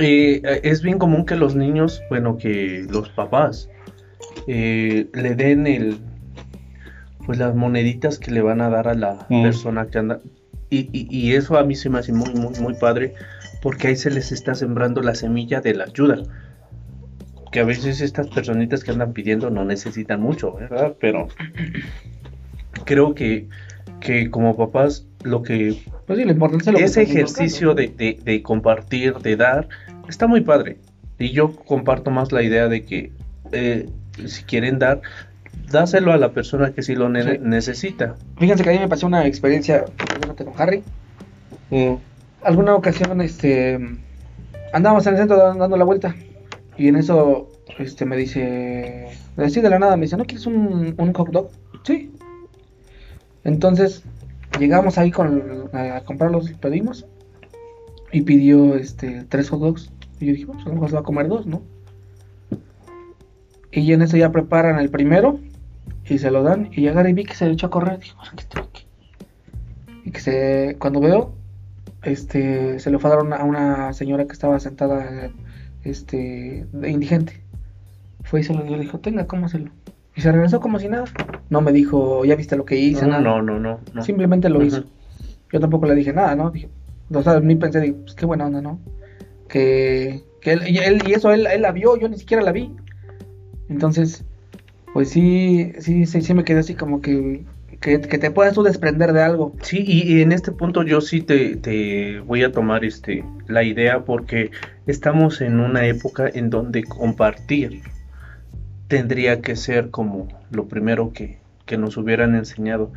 [0.00, 3.68] Eh, es bien común que los niños, bueno, que los papás
[4.46, 5.98] eh, le den el,
[7.26, 9.42] pues las moneditas que le van a dar a la Mm.
[9.42, 10.20] persona que anda.
[10.70, 13.14] Y, y- y eso a mí se me hace muy, muy, muy padre,
[13.60, 16.22] porque ahí se les está sembrando la semilla de la ayuda.
[17.52, 20.94] Que a veces estas personitas que andan pidiendo no necesitan mucho, ¿verdad?
[21.00, 21.26] Pero
[22.84, 23.48] creo que,
[24.00, 27.88] que como papás, lo que Pues sí, lo importante es lo que ese ejercicio de,
[27.88, 29.68] de- de compartir, de dar,
[30.08, 30.78] está muy padre.
[31.18, 33.12] Y yo comparto más la idea de que
[33.52, 33.88] eh,
[34.26, 35.02] si quieren dar,
[35.70, 37.38] dáselo a la persona que sí lo ne- Sí.
[37.42, 38.14] necesita.
[38.38, 39.84] Fíjense que a mí me pasó una experiencia
[40.36, 40.82] con Harry.
[41.70, 41.94] Mm,
[42.42, 43.78] Alguna ocasión, este,
[44.72, 46.14] andábamos en el centro dando, dando la vuelta
[46.78, 50.94] y en eso, este, me dice, así de la nada, me dice, ¿no quieres un,
[50.96, 51.50] un hot dog?
[51.84, 52.10] Sí.
[53.44, 54.02] Entonces,
[54.58, 57.06] llegamos ahí con, a comprarlos, pedimos
[58.12, 59.90] y pidió, este, tres hot dogs.
[60.18, 61.62] Y yo dije, pues a lo mejor se va a comer dos, ¿no?
[63.72, 65.38] Y en eso ya preparan el primero
[66.04, 68.00] y se lo dan y llegar y vi que se echó a correr.
[68.00, 68.86] Dije, "Pues, ¿qué estoy aquí?".
[70.04, 71.34] Y que se, cuando veo,
[72.02, 75.30] este, se lo fue a una- a señora que estaba sentada,
[75.84, 77.40] este, indigente.
[78.24, 79.70] Fue y se lo dio, le dijo, tenga, cómaselo.
[80.20, 81.06] Y se regresó como si nada.
[81.48, 83.22] No me dijo, ya viste lo que hice, No, nada.
[83.22, 83.80] no, no, no.
[83.94, 84.02] no.
[84.04, 84.66] Simplemente lo Ujú.
[84.66, 84.84] hizo.
[85.50, 86.50] Yo tampoco le dije nada, ¿no?
[86.50, 86.68] Dije,
[87.10, 88.78] o sea, ni pensé, digo, pues qué buena onda, ¿no?
[89.48, 92.52] Que, que él, y él- y eso él, él la vio, yo ni siquiera la
[92.52, 92.70] vi.
[93.70, 94.26] Entonces,
[94.92, 97.46] pues sí, sí, sí, sí me quedé así como que,
[97.80, 99.54] que, que te puedas tú desprender de algo.
[99.62, 103.62] Sí, y, y en este punto yo sí te, te voy a tomar este la
[103.64, 104.50] idea porque
[104.86, 107.80] estamos en una época en donde compartir
[108.90, 112.92] tendría que ser como lo primero que, que nos hubieran enseñado.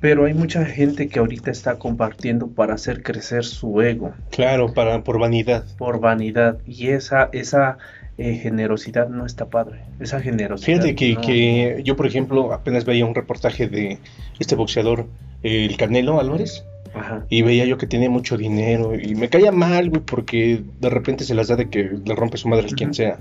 [0.00, 5.04] Pero hay mucha gente que ahorita está compartiendo para hacer crecer su ego claro, para,
[5.04, 5.64] por vanidad.
[5.78, 7.78] por vanidad y esa esa
[8.18, 9.84] eh, generosidad no está padre.
[10.00, 10.82] Esa generosidad.
[10.82, 11.20] Fíjate que, no.
[11.20, 13.98] que yo, por ejemplo, apenas veía un reportaje de
[14.40, 15.06] este boxeador,
[15.44, 17.24] eh, el Canelo Álvarez, Ajá.
[17.28, 21.22] y veía yo que tenía mucho dinero, y me caía mal, güey, porque de repente
[21.22, 23.20] se las da de que le rompe su madre a quien sea.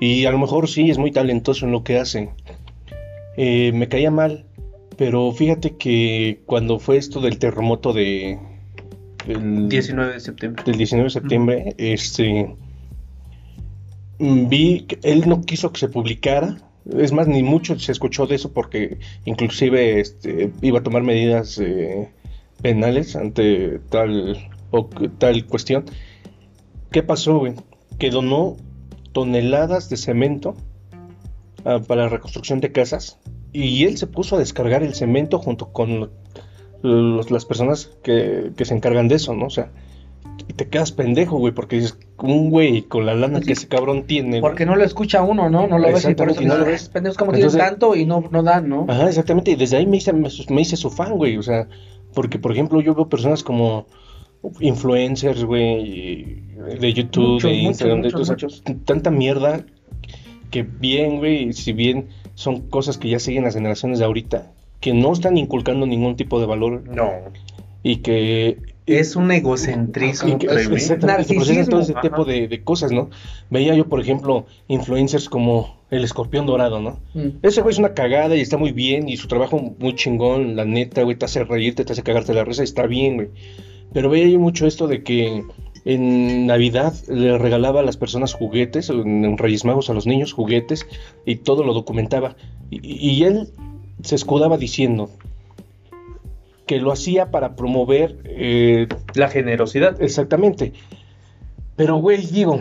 [0.00, 2.30] Y a lo mejor sí, es muy talentoso en lo que hace.
[3.36, 4.44] Eh, me caía mal,
[4.96, 8.38] pero fíjate que cuando fue esto del terremoto de...
[9.26, 10.62] del- 19 de septiembre.
[10.64, 12.54] del 19 de septiembre, este
[14.18, 16.58] mm, vi que él no quiso que se publicara.
[16.96, 21.58] Es más, ni mucho se escuchó de eso porque inclusive este, iba a tomar medidas
[21.58, 22.08] eh,
[22.62, 24.36] penales ante tal
[24.70, 24.86] o
[25.18, 25.84] tal cuestión.
[26.90, 27.54] ¿Qué pasó, güey?
[27.98, 28.56] Que donó
[29.22, 30.54] toneladas de cemento
[31.64, 33.18] ah, para la reconstrucción de casas
[33.52, 36.10] y él se puso a descargar el cemento junto con
[36.82, 39.46] los- las personas que, que se encargan de eso, ¿no?
[39.46, 39.70] O sea,
[40.46, 44.04] y te quedas pendejo, güey, porque dices, un güey con la lana que ese cabrón
[44.06, 44.30] tiene.
[44.30, 44.40] güey.
[44.42, 45.66] Porque no lo escucha uno, ¿no?
[45.66, 46.86] No lo ves y por eso no lo ves.
[46.88, 48.86] "Ah, pendejos como Entonces- tienen tanto y no, no dan, ¿no?
[48.88, 51.66] Ajá, exactamente, y desde ahí me hice, me, me hice su fan, güey, o sea,
[52.14, 53.86] porque, por ejemplo, yo veo personas como
[54.60, 56.42] influencers, güey,
[56.80, 58.62] de YouTube, Muchos, de Instagram, muchos, de, o sea, muchos.
[58.84, 59.64] tanta mierda
[60.50, 64.94] que bien, güey, si bien son cosas que ya siguen las generaciones de ahorita, que
[64.94, 67.10] no están inculcando ningún tipo de valor No.
[67.82, 72.90] y que Es un egocentrismo, que- que procesan todo ese Narcisismo, tipo de, de cosas,
[72.90, 73.10] ¿no?
[73.50, 76.98] Veía yo, por ejemplo, influencers como el escorpión dorado, ¿no?
[77.12, 77.38] Mm.
[77.42, 80.64] Ese güey es una cagada y está muy bien y su trabajo muy chingón, la
[80.64, 83.28] neta, güey, te hace reírte, te hace cagarte la risa y está bien, güey.
[83.92, 85.44] Pero veía yo mucho esto de que
[85.84, 90.86] en Navidad le regalaba a las personas juguetes, en Reyes Magos a los niños juguetes
[91.24, 92.36] y todo lo documentaba.
[92.70, 93.48] Y, y él
[94.02, 95.10] se escudaba diciendo
[96.66, 100.00] que lo hacía para promover eh, La generosidad.
[100.02, 100.74] Exactamente.
[101.76, 102.60] Pero, güey, digo,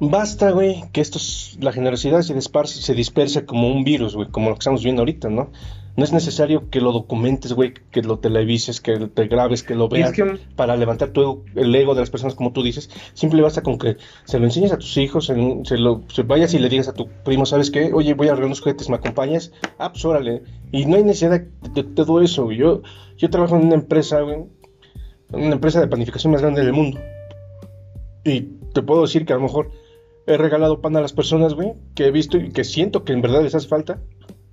[0.00, 4.28] basta, güey, que esto es- la generosidad se disperse, se disperse como un virus, güey,
[4.28, 5.50] como lo que estamos viendo ahorita, ¿no?
[5.94, 9.84] No es necesario que lo documentes, güey, que lo televises, que te grabes, que lo
[9.86, 12.88] es veas que- para levantar tu ego- el ego de las personas, como tú dices.
[13.12, 16.54] Simple basta con que se lo enseñes a tus hijos, se, se lo se vayas
[16.54, 17.92] y le digas a tu primo, ¿sabes qué?
[17.92, 19.52] Oye, voy a arreglar unos juguetes, ¿me acompañas?
[19.78, 20.42] Ah, pues órale.
[20.72, 22.56] Y no hay necesidad de, de todo eso, güey.
[22.56, 22.80] Yo,
[23.18, 24.44] yo trabajo en una empresa, güey,
[25.30, 26.98] una empresa de panificación más grande del mundo.
[28.24, 29.70] Y te puedo decir que a lo mejor
[30.26, 33.20] he regalado pan a las personas, güey, que he visto y que siento que en
[33.22, 34.00] verdad les hace falta,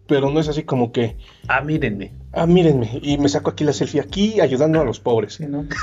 [0.09, 1.15] pero no es así como que,
[1.47, 2.11] Ah, mírenme.
[2.33, 5.33] Ah, mírenme, y me saco aquí la selfie, aquí ayudando a los pobres.
[5.35, 5.65] Sí, ¿no?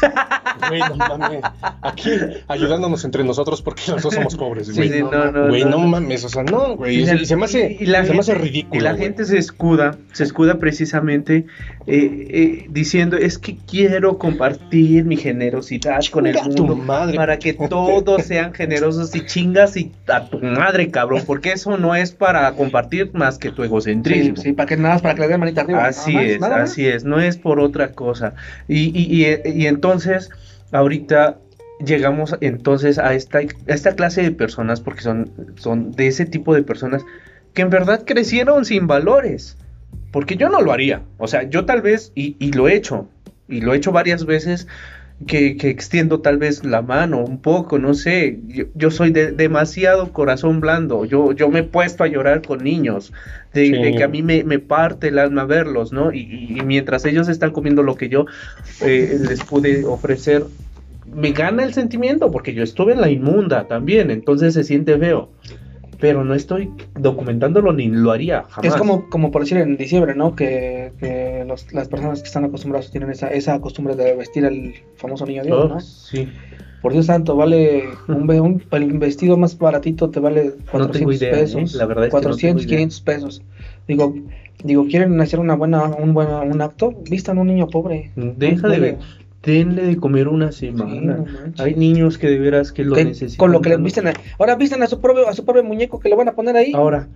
[0.68, 1.42] Güey, no mames,
[1.82, 2.11] aquí
[2.48, 4.88] ayudándonos entre nosotros porque los dos somos pobres, güey.
[4.88, 5.78] sí, no, no, Güey, no, no.
[5.80, 7.87] mames, o sea, no, güey, y, Y se- el- y se me hace, y- y
[7.87, 8.80] la se me hace gente- ridículo.
[8.80, 9.02] Y la güey.
[9.04, 11.44] gente se escuda, se escuda precisamente
[11.87, 17.16] eh, eh, diciendo, es que quiero compartir mi generosidad con el Chinga tu mundo madre.
[17.16, 21.94] para que todos sean generosos y chingas y a tu madre, cabrón, porque eso no
[21.94, 24.37] es para compartir más que tu egocentrismo.
[24.37, 25.85] sí, para que nada más, para que le den manita arriba.
[25.87, 26.70] Así más, es, nada más.
[26.70, 28.35] así es, no es por otra cosa.
[28.68, 30.31] Y, y, y, y entonces,
[30.72, 31.38] ahorita
[31.85, 36.55] llegamos entonces a esta, a esta clase de personas, porque son, son de ese tipo
[36.55, 37.05] de personas
[37.55, 39.57] que en verdad crecieron sin valores.
[40.12, 41.03] Porque yo no lo haría.
[41.18, 43.09] O sea, yo tal vez, y, y lo he hecho,
[43.49, 44.66] y lo he hecho varias veces,
[45.26, 48.38] que, que extiendo tal vez la mano un poco, no sé.
[48.48, 51.05] Yo, yo soy de demasiado corazón blando.
[51.07, 53.12] Yo, yo me he puesto a llorar con niños,
[53.55, 53.72] de, Sí.
[53.72, 56.12] de que a mí me, me parte el alma verlos, ¿no?
[56.12, 58.26] Y, y- y mientras ellos están comiendo lo que yo
[58.83, 60.44] eh, les pude ofrecer,
[61.14, 65.31] me gana el sentimiento, porque yo estuve en la inmunda también, entonces se siente feo.
[65.98, 68.72] Pero no estoy documentándolo ni lo haría jamás.
[68.72, 70.35] Es como, como por decir en diciembre, ¿no?
[70.35, 74.74] Que, que los- las personas que están acostumbradas tienen esa, esa costumbre de vestir al
[74.96, 75.80] famoso niño Dios, Oh, ¿no?
[75.80, 76.28] sí.
[76.82, 81.30] Por Dios santo, vale un, un- el vestido más baratito te vale 400 tengo idea,
[81.30, 81.32] ¿eh?
[81.42, 81.74] pesos.
[81.74, 82.68] La verdad es que no 400, tengo idea.
[82.78, 83.42] 500 pesos.
[83.88, 84.14] Digo,
[84.62, 88.11] digo, quieren hacer una buena, un buen un acto, vistan un niño pobre.
[88.16, 88.98] Deja de ver.
[89.46, 91.18] Denle de comer una Sí, semana.
[91.18, 91.24] no.
[91.62, 93.38] Hay niños que de veras que lo Que- necesitan.
[93.38, 96.00] con lo que les visten a- ahora visten a su propio a su propio muñeco
[96.00, 96.72] que le van a poner ahí.
[96.74, 97.09] Ahora,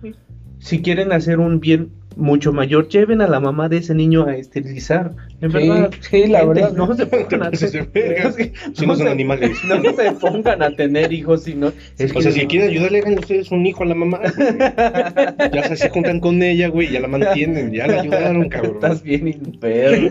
[0.61, 4.35] si quieren hacer un bien mucho mayor, lleven a la mamá de ese niño a
[4.35, 5.13] esterilizar.
[5.39, 5.91] En Sí, verdad.
[6.01, 6.73] sí, la gente, verdad.
[6.73, 7.51] No se pongan a
[8.75, 9.51] Si no son se- animales.
[9.65, 11.71] No se pongan a tener hijos, sino.
[11.97, 14.19] Es O sea, si quieren ayudarle, hagan ustedes un hijo a la mamá.
[14.19, 14.57] güey.
[15.53, 18.73] Ya se, se juntan con ella, güey, ya la mantienen, ya la ayudaron, cabrón.
[18.75, 20.09] Estás bien enfermo.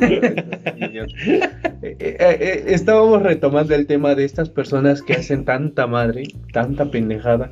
[1.82, 6.90] Eh, eh, eh, estábamos retomando el tema de estas personas que hacen tanta madre, tanta
[6.90, 7.50] pendejada.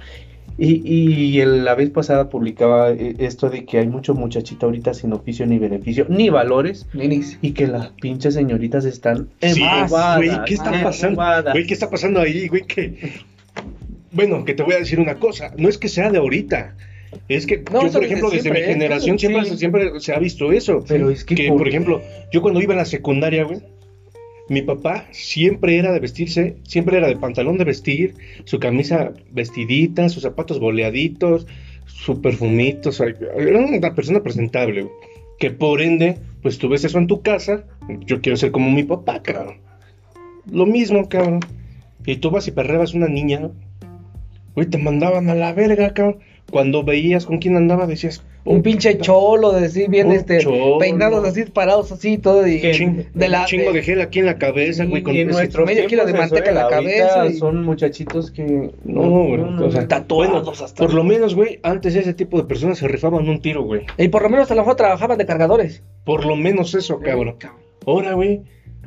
[0.61, 4.92] Y, y el- la vez pasada publicaba eh, esto de que hay mucho muchachito ahorita
[4.92, 7.38] sin oficio ni beneficio, ni valores, Ninis.
[7.40, 11.23] y que las pinches señoritas están Sí, güey, ¿qué está pasando?
[11.53, 12.62] Güey, ¿qué está pasando ahí, güey?
[12.66, 13.12] Que...
[14.11, 16.75] Bueno, que te voy a decir una cosa, no es que sea de ahorita.
[17.29, 19.57] Es que No, yo, por ejemplo, desde siempre, mi generación siempre, Sí.
[19.59, 20.85] siempre se ha visto eso.
[20.88, 23.61] Pero es que que, por- por ejemplo, yo cuando iba a la secundaria, güey,
[24.48, 28.14] mi papá siempre era de vestirse, siempre era de pantalón de vestir,
[28.44, 31.46] su camisa vestidita, sus zapatos boleaditos,
[31.87, 34.88] su perfumito, o era una persona presentable.
[35.38, 37.64] Que por ende, pues tú ves eso en tu casa,
[38.06, 39.58] yo quiero ser como mi papá, cabrón.
[40.50, 41.40] Lo mismo, cabrón.
[42.04, 43.50] Y tú vas y perrebas una niña.
[44.54, 46.18] Güey, te mandaban a la verga, cabrón.
[46.51, 48.23] Cuando veías con quién andaba, decías...
[48.44, 50.79] Un pinche cholo de decir bien Un este cholo.
[50.79, 54.25] peinados así parados así todo y Chingo, de la chingo de- de gel aquí en
[54.27, 55.03] la cabeza, güey.
[55.03, 58.71] Con Y en nuestros medio kilo de manteca en la cabeza y- Son muchachitos que.
[58.85, 60.83] No, güey, o sea, tatuados bueno, hasta.
[60.83, 63.83] Por lo menos, güey, antes ese tipo de personas se rifaban un tiro, güey.
[63.99, 65.83] Y por lo menos a lo mejor trabajaban de cargadores.
[66.05, 67.35] Por lo menos eso, cabrón.
[67.87, 68.40] Ahora, güey,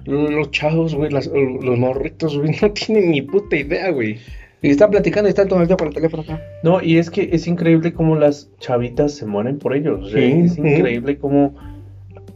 [0.05, 4.17] los chavos, güey, las- los morritos, güey, no tienen ni puta idea, güey.
[4.63, 6.39] Y están platicando y están todo el día por el teléfono acá.
[6.63, 10.01] No, y es que es increíble cómo las chavitas se mueren por ellos.
[10.03, 10.61] o sea, Sí, es sí.
[10.61, 11.55] increíble cómo.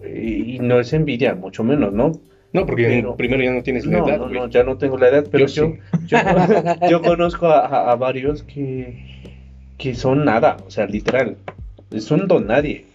[0.04, 2.12] Y no es envidia, mucho menos, ¿no?
[2.54, 4.98] No, porque Pero- primero ya no tienes la No, edad, no, no, ya no tengo
[4.98, 6.08] la edad, pero Yo yo, sí.
[6.08, 6.18] yo,
[6.90, 9.04] yo conozco a, a- a varios que,
[9.78, 11.36] que son nada, o sea, literal,
[12.00, 12.86] son don nadie.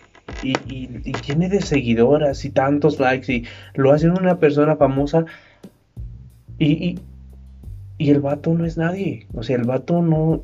[0.42, 5.24] Y, y, y tiene de seguidoras y tantos likes y lo hacen una persona famosa
[6.58, 6.98] y,
[8.00, 9.26] y, el vato no es nadie.
[9.34, 10.42] O sea, el vato no,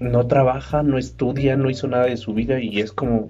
[0.00, 3.28] no trabaja, no estudia, no hizo nada de su vida y es como,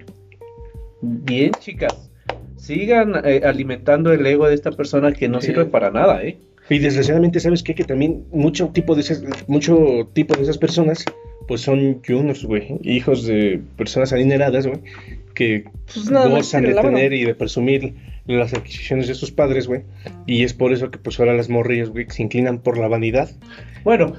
[1.01, 2.09] bien chicas,
[2.55, 5.47] sigan eh, alimentando el ego de esta persona que no Sí.
[5.47, 6.37] sirve para nada, ¿eh?
[6.69, 7.75] Y desgraciadamente, ¿sabes qué?
[7.75, 11.03] Que también mucho tipo de esas, mucho tipo de esas personas,
[11.47, 14.79] pues son yunos, güey, hijos de personas adineradas, güey,
[15.33, 17.93] que Pues gozan de tener y de presumir
[18.37, 19.83] las adquisiciones de sus padres, güey.
[20.25, 23.29] Y es por eso que pues ahora las morrillas, güey, se inclinan por la vanidad.
[23.83, 24.13] Bueno,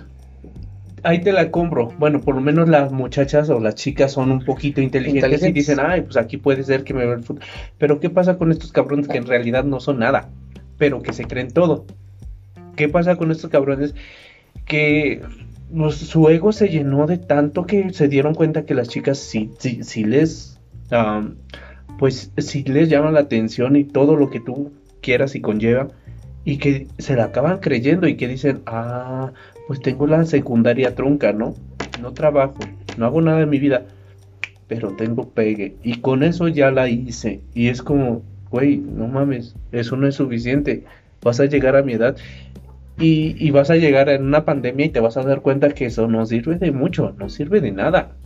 [1.02, 1.92] ahí te la compro.
[1.98, 5.78] Bueno, por lo menos las muchachas o las chicas son un poquito inteligentes, y dicen,
[5.80, 7.44] ay, pues aquí puede ser que me vea el fútbol.
[7.78, 10.28] Pero ¿qué pasa con estos cabrones que en realidad no son nada,
[10.78, 11.86] pero que se creen todo?
[12.76, 13.94] ¿Qué pasa con estos cabrones
[14.64, 15.20] que
[15.74, 19.50] pues, su ego se llenó de tanto que se dieron cuenta que las chicas sí,
[19.58, 20.58] sí, sí les,
[22.03, 24.72] pues sí les llama la atención y todo lo que tú
[25.03, 25.86] quieras y conlleva?
[26.44, 29.30] Y que se la acaban creyendo y que dicen, ah,
[29.68, 31.55] pues tengo la secundaria trunca, ¿no?
[32.00, 32.59] No trabajo,
[32.96, 33.84] no hago nada en mi vida,
[34.66, 35.76] pero tengo pegue.
[35.84, 37.40] Y con eso ya la hice.
[37.55, 40.82] Y es como, güey, no mames, eso no es suficiente.
[41.22, 42.16] Vas a llegar a mi edad
[42.98, 45.86] y, y vas a llegar en una pandemia y te vas a dar cuenta que
[45.86, 48.16] eso no sirve de mucho, no sirve de nada.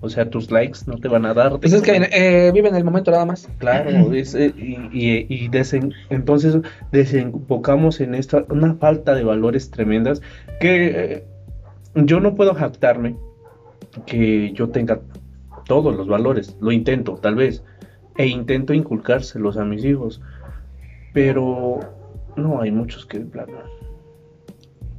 [0.00, 1.58] O sea, tus likes no te van a dar.
[1.58, 3.48] Pues es que eh, viven el momento nada más.
[3.58, 6.56] Claro, es, eh, y, y- y desen- entonces
[6.92, 10.22] desembocamos en esta una falta de valores tremendas
[10.60, 11.24] que eh,
[11.96, 13.16] yo no puedo jactarme
[14.06, 15.00] que yo tenga
[15.66, 17.64] todos los valores, lo intento tal vez,
[18.16, 20.20] e intento inculcárselos a mis hijos,
[21.12, 21.80] pero
[22.36, 23.52] no hay muchos que de plano.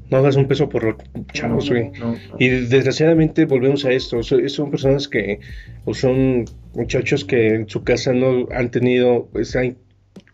[0.09, 0.95] No hagas un peso por los
[1.33, 1.91] chavos, güey.
[1.99, 2.17] No, no.
[2.39, 4.23] Y desgraciadamente volvemos a esto.
[4.23, 5.39] so- Son personas que,
[5.85, 9.77] o son muchachos que en su casa no han tenido esa in-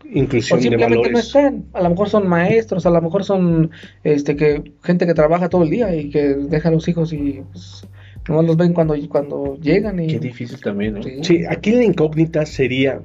[0.04, 1.26] O inclusión de simplemente no valores.
[1.26, 1.64] están.
[1.74, 3.70] A lo mejor son maestros, a lo mejor son
[4.04, 7.42] este que gente que trabaja todo el día y que deja a los hijos y
[7.52, 7.86] pues
[8.28, 11.00] nomás los ven cuando, cuando llegan y Qué difícil también, ¿eh?
[11.02, 11.18] Sí.
[11.22, 13.00] Sí, aquí la incógnita sería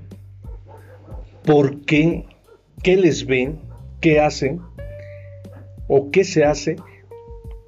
[1.45, 2.25] ¿por qué?
[2.83, 3.59] ¿Qué les ven?
[3.99, 4.61] ¿Qué hacen?
[5.93, 6.77] ¿O qué se hace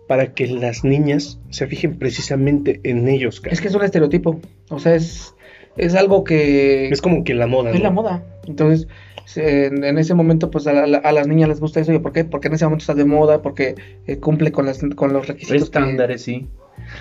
[0.07, 3.41] para que las niñas se fijen precisamente en ellos?
[3.41, 3.53] cara?
[3.53, 4.39] Es que es un estereotipo.
[4.69, 5.35] O sea, es,
[5.75, 7.83] es algo que Es como que la moda, es ¿no?
[7.83, 8.23] la moda.
[8.47, 8.87] Entonces,
[9.35, 11.91] en, en ese momento, pues a, la- a las niñas les gusta eso.
[11.91, 12.23] ¿Y por qué?
[12.23, 13.75] Porque en ese momento está de moda, porque
[14.07, 15.69] eh, cumple con, las, con los requisitos.
[15.69, 16.47] que- Estándares, sí.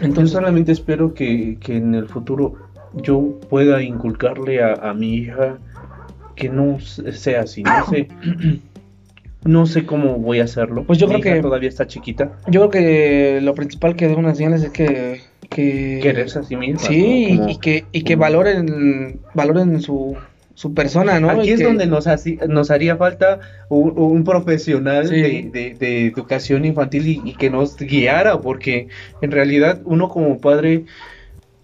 [0.01, 2.55] Yo Entonces, solamente espero que, que en el futuro
[2.95, 5.59] yo pueda inculcarle a, a mi hija
[6.37, 7.63] que no se- sea así.
[7.63, 8.09] No sé,
[9.45, 10.85] no sé cómo voy a hacerlo.
[10.85, 12.33] Pues yo Mi creo hija que- todavía está chiquita.
[12.49, 15.21] yo creo que lo principal que deben enseñarles es que.
[15.51, 16.81] que Quererse a sí misma.
[16.81, 17.39] Sí, ¿no?
[17.41, 20.17] Como- y, que, y que valoren, valoren su,
[20.55, 21.29] su persona, ¿no?
[21.31, 25.17] Aquí Y es que- donde nos, haci- nos haría falta un, un profesional Sí.
[25.21, 28.89] de, de- de educación infantil y, y que nos guiara, porque
[29.21, 30.85] en realidad uno como padre,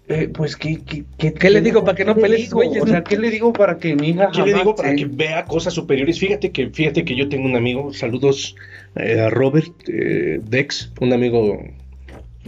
[0.09, 3.03] eh, pues, ¿qué, qué, qué- ¿Qué le digo para que no pelees, güeyes, O sea,
[3.03, 6.19] ¿qué le digo para que mi hija Yo le digo para que vea cosas superiores.
[6.19, 8.55] Fíjate que, fíjate que yo tengo un amigo, saludos
[8.95, 11.63] eh, a Robert eh, Dex, un amigo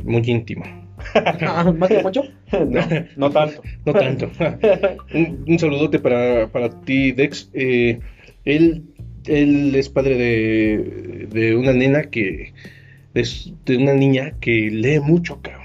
[0.03, 0.63] muy íntimo.
[1.15, 2.23] Ah, ¿Más que Poncho?
[2.51, 2.81] no,
[3.15, 3.61] no tanto.
[3.85, 4.31] No tanto.
[5.13, 7.49] un, un saludote para, para ti, Dex.
[7.53, 8.01] Él,
[9.25, 12.53] él es padre de, de una nena que.
[13.13, 15.60] De una niña que lee mucho, cabrón.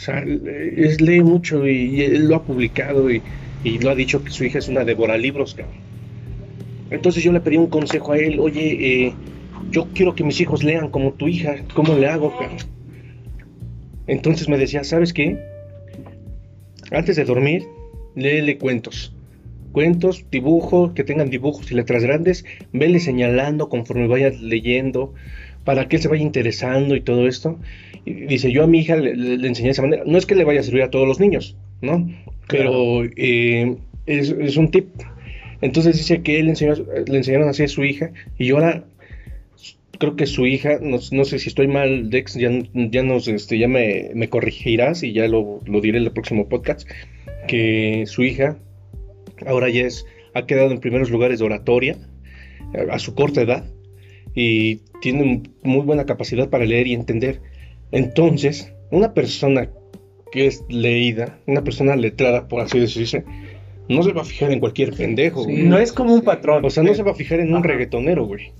[0.00, 3.20] O sea, es, lee mucho y, él lo ha publicado y,
[3.62, 5.76] y lo ha dicho que su hija es una devora libros, cabrón.
[6.90, 9.14] Entonces yo le pedí un consejo a él, oye, eh,
[9.70, 12.56] yo quiero que mis hijos lean como tu hija, ¿cómo le hago, cabrón?
[14.06, 15.38] Entonces me decía, ¿sabes qué?
[16.90, 17.66] Antes de dormir,
[18.16, 19.14] léele cuentos.
[19.72, 25.12] Cuentos, dibujos, que tengan dibujos y letras grandes, vele señalando conforme vayas leyendo,
[25.70, 27.60] para que él se vaya interesando y todo esto.
[28.04, 30.02] Y dice, yo a mi hija le, le- le enseñé de esa manera.
[30.04, 32.10] No es que le vaya a servir a todos los niños, ¿no?
[32.48, 34.88] Pero eh, es, es un tip.
[35.60, 36.74] Entonces dice que él enseñó,
[37.06, 38.84] le enseñaron así a su hija y yo ahora
[40.00, 43.56] creo que su hija, no, no sé si estoy mal, Dex, ya, ya, nos, este,
[43.60, 46.88] ya me, me corregirás y ya lo, lo diré en el próximo podcast,
[47.46, 48.56] que su hija
[49.46, 50.04] ahora ya es,
[50.34, 51.96] ha quedado en primeros lugares de oratoria,
[52.90, 53.64] a su corta edad
[54.34, 57.40] y tienen muy buena capacidad para leer y entender.
[57.92, 59.68] Entonces, una persona
[60.30, 63.24] que es leída, una persona letrada, por así decirse,
[63.88, 65.44] no se va a fijar en cualquier pendejo.
[65.44, 65.52] Sí.
[65.52, 65.62] güey.
[65.64, 66.64] No es como un patrón.
[66.64, 67.68] O sea, no se va a fijar en un Ajá.
[67.68, 68.52] reggaetonero, güey.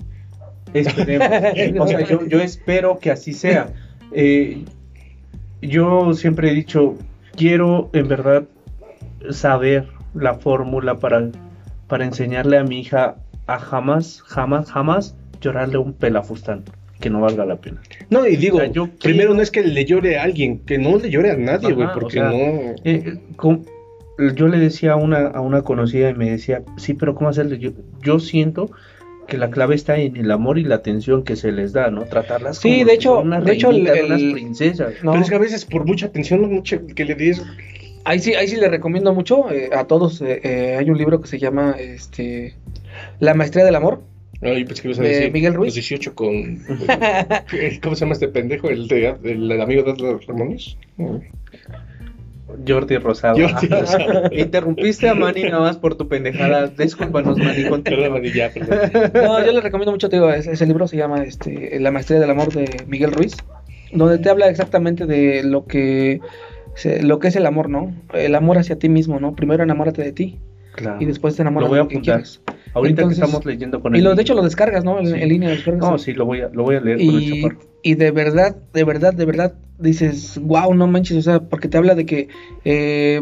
[0.75, 1.29] Esperemos.
[1.81, 3.73] o sea, yo, yo espero que así sea.
[4.13, 4.65] Eh,
[5.63, 6.97] yo siempre he dicho,
[7.37, 8.45] quiero en verdad
[9.31, 11.31] saber la fórmula para,
[11.87, 13.17] para enseñarle a mi hija
[13.47, 16.65] a jamás, jamás, jamás llorarle un pelafustán
[17.01, 17.81] que no valga la pena.
[18.11, 20.77] No, y digo, O sea, yo primero no es que le llore a alguien, que
[20.79, 22.35] no le llore a nadie, güey, o porque sea, no...
[22.35, 23.19] Eh, eh,
[24.37, 27.59] yo le decía a una, a una conocida y me decía, sí, pero ¿cómo hacerle?
[27.59, 27.71] Yo,
[28.03, 28.71] yo siento
[29.27, 32.03] que la clave está en el amor y la atención que se les da, ¿no?
[32.05, 34.93] Tratarlas Sí, como de hecho- unas de hecho, el- unas princesas.
[35.03, 35.13] No.
[35.13, 37.43] Pero es que a veces por mucha atención, mucha que le des...
[38.05, 40.21] Ahí sí, ahí sí le recomiendo mucho eh, a todos.
[40.23, 42.57] eh, eh, hay un libro que se llama este,
[43.21, 44.03] La maestría del amor.
[44.43, 45.69] Ay, que ibas a ¿De decir, Miguel Ruiz?
[45.69, 46.59] Los 18 con...
[47.83, 48.71] ¿Cómo se llama este pendejo?
[48.71, 50.77] ¿El, de, el, el amigo de los Ramones?
[52.67, 53.37] Jordi Rosado.
[53.39, 54.23] Jordi Rosado.
[54.33, 56.67] Interrumpiste a Manny nada más por tu pendejada.
[56.79, 57.65] Discúlpanos, Manny.
[57.83, 58.13] Perdón.
[58.15, 58.79] Manny, ya, perdón.
[59.15, 62.19] No, yo le recomiendo mucho, te digo, ese, ese libro se llama este, La maestría
[62.19, 63.37] del amor de Miguel Ruiz,
[63.93, 66.21] donde te habla exactamente de lo que,
[66.75, 67.95] se- lo que es el amor, ¿no?
[68.15, 69.37] El amor hacia ti mismo, ¿no?
[69.37, 70.39] Primero enamórate de ti
[70.81, 70.97] Claro.
[71.01, 72.15] y después te enamoras Lo voy a de lo que apuntar.
[72.17, 72.43] quieres.
[72.75, 74.99] Ahorita Entonces- que estamos leyendo con Y el lo, de hecho lo descargas, ¿no?
[75.01, 75.15] En, Sí.
[75.15, 75.81] en línea descargas.
[75.91, 77.49] No, sí, lo voy a, lo voy a leer con el y,
[77.83, 81.79] y de verdad, de verdad, de verdad, dices, wow, no manches, o sea, porque te
[81.79, 82.29] habla de que
[82.65, 83.21] eh,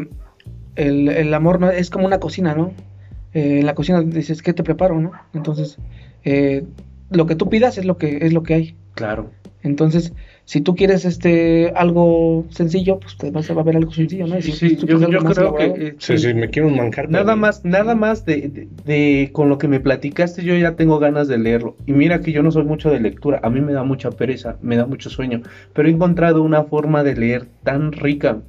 [0.76, 2.72] el, el amor no es como una cocina, ¿no?
[3.34, 5.12] Eh, en la cocina dices, ¿qué te preparo, no?
[5.34, 5.78] Entonces,
[6.24, 6.64] eh,
[7.10, 8.76] lo que tú pidas es lo que es lo que hay.
[8.94, 9.30] Claro.
[9.62, 10.12] Entonces,
[10.50, 14.26] si tú quieres este algo sencillo, pues te vas a va a ver algo sencillo,
[14.26, 14.38] ¿no?
[14.38, 15.64] Y si Sí, tú yo, quieres algo yo más creo que...
[15.88, 17.10] eh, Sí, sí, me quiero un manjar.
[17.10, 20.98] Nada más, nada más de, de- de- con lo que me platicaste, yo ya tengo
[20.98, 21.76] ganas de leerlo.
[21.86, 24.56] Y mira que yo no soy mucho de lectura, a mí me da mucha pereza,
[24.62, 25.42] me da mucho sueño,
[25.74, 28.42] pero he encontrado una forma de leer tan rica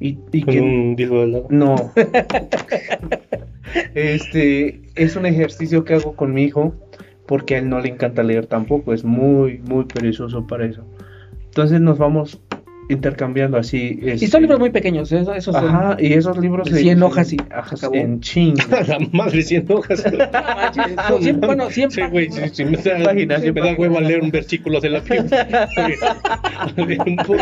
[0.00, 1.48] y, y Con que un dildo de lado.
[1.50, 1.92] no.
[3.94, 6.74] este es un ejercicio que hago con mi hijo
[7.26, 10.86] porque a él no le encanta leer tampoco, es muy, muy perezoso para eso.
[11.56, 12.38] Entonces nos vamos
[12.90, 13.98] intercambiando así.
[14.02, 17.02] Y este, son libros muy pequeños, eso- esos son- Ajá, y esos libros de 100
[17.02, 18.54] hojas y ajá, en ching.
[18.86, 20.02] La madre, 100 hojas.
[21.08, 24.02] Son cien- bueno, 100 Sí, güey, sí, sí, me da, Páginas, me da huevo a
[24.02, 25.68] leer un versículo de la Biblia.
[27.26, 27.40] Pues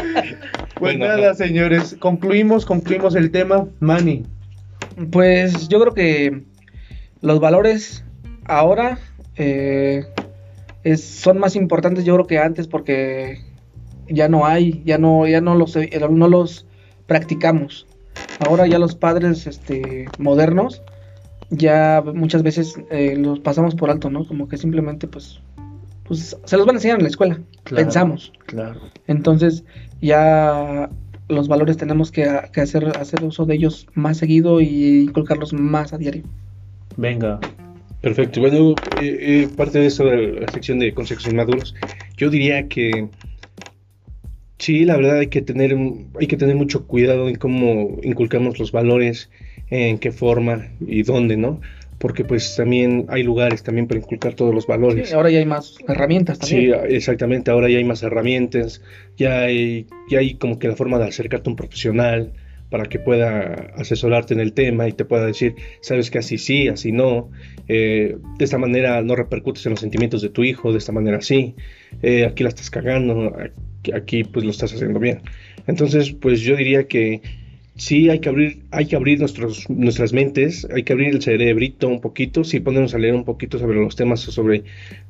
[0.78, 3.66] Bueno, nada, señores, concluimos, concluimos el tema.
[3.80, 4.22] Manny,
[5.10, 6.42] Pues yo creo que
[7.20, 8.04] los valores
[8.44, 8.98] ahora
[9.36, 10.04] eh,
[10.84, 13.38] es- son más importantes yo creo que antes porque
[14.08, 16.66] ya no hay, ya no, ya no los, eh, no los
[17.06, 17.86] practicamos.
[18.46, 20.82] Ahora ya los padres este, modernos
[21.50, 24.26] ya muchas veces eh, los pasamos por alto, ¿no?
[24.26, 25.40] Como que simplemente pues,
[26.04, 27.84] pues se los van a enseñar en la escuela, Claro.
[27.84, 28.32] pensamos.
[28.46, 28.80] claro.
[29.06, 29.64] Entonces
[30.00, 30.90] ya
[31.28, 35.92] los valores tenemos que, que hacer, hacer uso de ellos más seguido y inculcarlos más
[35.92, 36.24] a diario.
[36.96, 37.40] Venga,
[38.04, 38.40] Perfecto.
[38.40, 41.74] Bueno, eh, eh, parte de eso de la sección de consejos inmaduros,
[42.18, 43.08] yo diría que
[44.64, 45.76] sí, la verdad hay que tener
[46.20, 49.30] hay que tener mucho cuidado en cómo inculcamos los valores,
[49.70, 51.60] en qué forma y dónde, ¿no?
[51.98, 55.08] Porque pues también hay lugares también para inculcar todos los valores.
[55.08, 56.74] Sí, ahora ya hay más herramientas Sí, también.
[56.88, 57.50] exactamente.
[57.50, 58.82] Ahora ya hay más herramientas,
[59.16, 62.32] ya hay, ya hay como que la forma de acercarte a un profesional
[62.70, 66.68] para que pueda asesorarte en el tema y te pueda decir, sabes que así sí,
[66.68, 67.30] así no.
[67.68, 71.20] eh, de esta manera no repercutes en los sentimientos de tu hijo, de esta manera
[71.20, 71.54] sí.
[72.02, 73.32] eh, aquí la estás cagando,
[73.92, 75.20] aquí, pues lo estás haciendo bien.
[75.66, 77.20] Entonces, pues yo diría que
[77.76, 81.88] sí hay que abrir, hay que abrir nuestros, nuestras mentes, hay que abrir el cerebrito
[81.88, 84.64] un poquito, sí ponernos a leer un poquito sobre los temas, sobre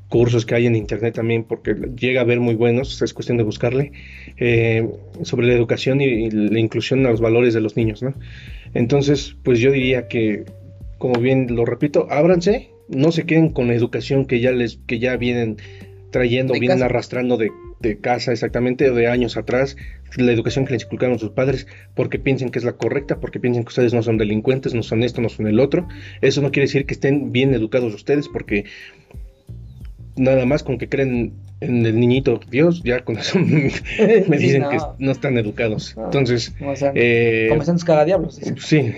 [0.09, 3.45] cursos que hay en internet también, porque llega a ver muy buenos, es cuestión de
[3.45, 3.93] buscarle,
[4.39, 4.89] eh,
[5.23, 8.15] sobre la educación y, y la inclusión a los valores de los niños, ¿no?
[8.73, 10.45] Entonces, pues yo diría que,
[10.99, 14.99] como bien lo repito, ábranse, no se queden con la educación que ya les, que
[14.99, 15.57] ya vienen
[16.15, 16.87] trayendo, De vienen casa.
[16.87, 17.51] arrastrando de,
[17.81, 19.77] de casa exactamente, de años atrás,
[20.17, 23.65] la educación que les inculcaron sus padres, porque piensen que es la correcta, porque piensen
[23.65, 25.89] que ustedes no son delincuentes, no son esto, no son el otro.
[26.23, 28.65] Eso no quiere decir que estén bien educados ustedes, porque
[30.17, 33.39] nada más con que creen en el niñito Dios, ya con eso
[34.29, 34.71] me dicen no.
[34.71, 35.97] que no están educados.
[35.97, 36.05] No.
[36.05, 38.39] Entonces, O sea, eh, sean cada diablos.
[38.39, 38.57] dicen.
[38.59, 38.93] Sí,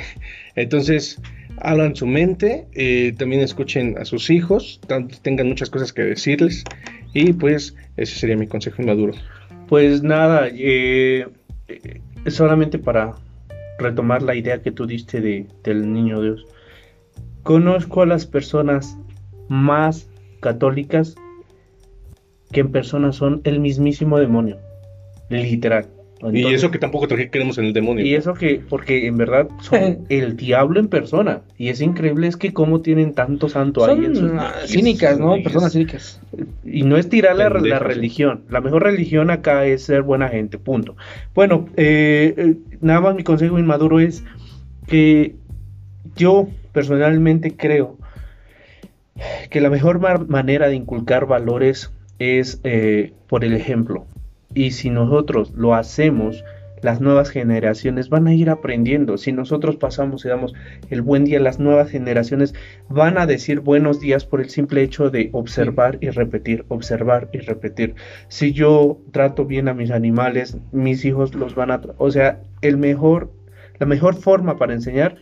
[0.55, 1.19] entonces
[1.59, 4.79] abran su mente, eh, también escuchen a sus hijos,
[5.23, 6.65] tengan muchas cosas que decirles
[7.13, 9.13] y pues ese sería mi consejo inmaduro.
[9.69, 11.27] Pues nada, eh,
[11.69, 13.15] eh, solamente para
[13.79, 16.47] retomar la idea que tú diste de, del niño Dios.
[17.43, 18.97] Conozco a las personas
[19.49, 20.09] más
[20.41, 21.15] católicas
[22.53, 24.59] que en persona son el mismísimo demonio.
[25.29, 25.87] Literal.
[26.33, 28.05] Y eso que tampoco tra- creemos en el demonio.
[28.05, 31.43] y eso que, porque en verdad son el diablo en persona.
[31.59, 35.35] Y es increíble es que cómo tienen tanto santo ahí en sus ah, cínicas, ¿no?
[35.43, 36.21] Personas cínicas.
[36.65, 37.49] Y no es tirar la,
[37.79, 38.45] religión.
[38.49, 40.97] La mejor religión acá es ser buena gente, punto.
[41.35, 44.25] Bueno, eh, eh, nada más mi consejo inmaduro es
[44.87, 45.35] que
[46.17, 47.99] yo personalmente creo
[49.51, 54.07] que la mejor ma- manera de inculcar valores es eh, por el ejemplo.
[54.57, 56.43] Y si nosotros lo hacemos,
[56.81, 59.19] las nuevas generaciones van a ir aprendiendo.
[59.19, 60.55] Si nosotros pasamos y damos
[60.89, 62.55] el buen día, las nuevas generaciones
[62.89, 67.41] van a decir buenos días por el simple hecho de observar y repetir, observar y
[67.41, 67.97] repetir.
[68.29, 71.83] Si yo trato bien a mis animales, mis hijos los van a...
[71.99, 73.31] O sea, el mejor,
[73.79, 75.17] la mejor forma para enseñar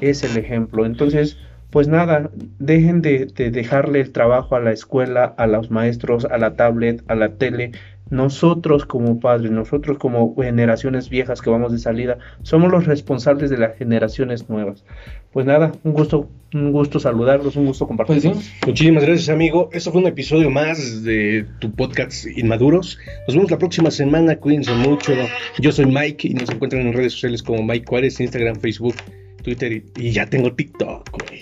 [0.00, 0.86] es el ejemplo.
[0.86, 1.36] Entonces,
[1.70, 6.36] pues nada, dejen de, de dejarle el trabajo a la escuela, a los maestros, a
[6.36, 7.72] la tablet, a la tele.
[8.10, 13.58] Nosotros como padres, nosotros como generaciones viejas que vamos de salida, somos los responsables de
[13.58, 14.84] las generaciones nuevas.
[15.32, 18.20] Pues nada, un gusto, un gusto saludarlos, un gusto compartir.
[18.20, 18.52] Pues sí.
[18.66, 19.70] Muchísimas gracias, amigo.
[19.72, 22.98] Esto fue un episodio más de tu podcast Inmaduros.
[23.28, 24.34] Nos vemos la próxima semana.
[24.36, 25.12] Cuídense mucho.
[25.60, 28.96] Yo soy Mike y nos encuentran en redes sociales como Mike Juárez, Instagram, Facebook,
[29.42, 31.40] Twitter y, y ya tengo TikTok, güey.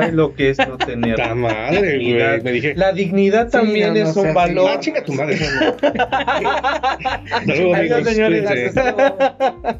[0.00, 1.16] Ay, lo que es no tener.
[1.16, 2.30] ¡Ta madre, dignidad.
[2.32, 2.42] güey!
[2.44, 2.74] Me dije.
[2.74, 4.70] La dignidad Sí, también no, no es un valor.
[4.70, 5.36] Ah, chinga tu madre.
[5.36, 8.12] Hasta luego, Adiós, amigos.
[8.14, 8.46] señores.
[8.46, 8.80] Cuídense.
[8.80, 9.78] Hasta luego.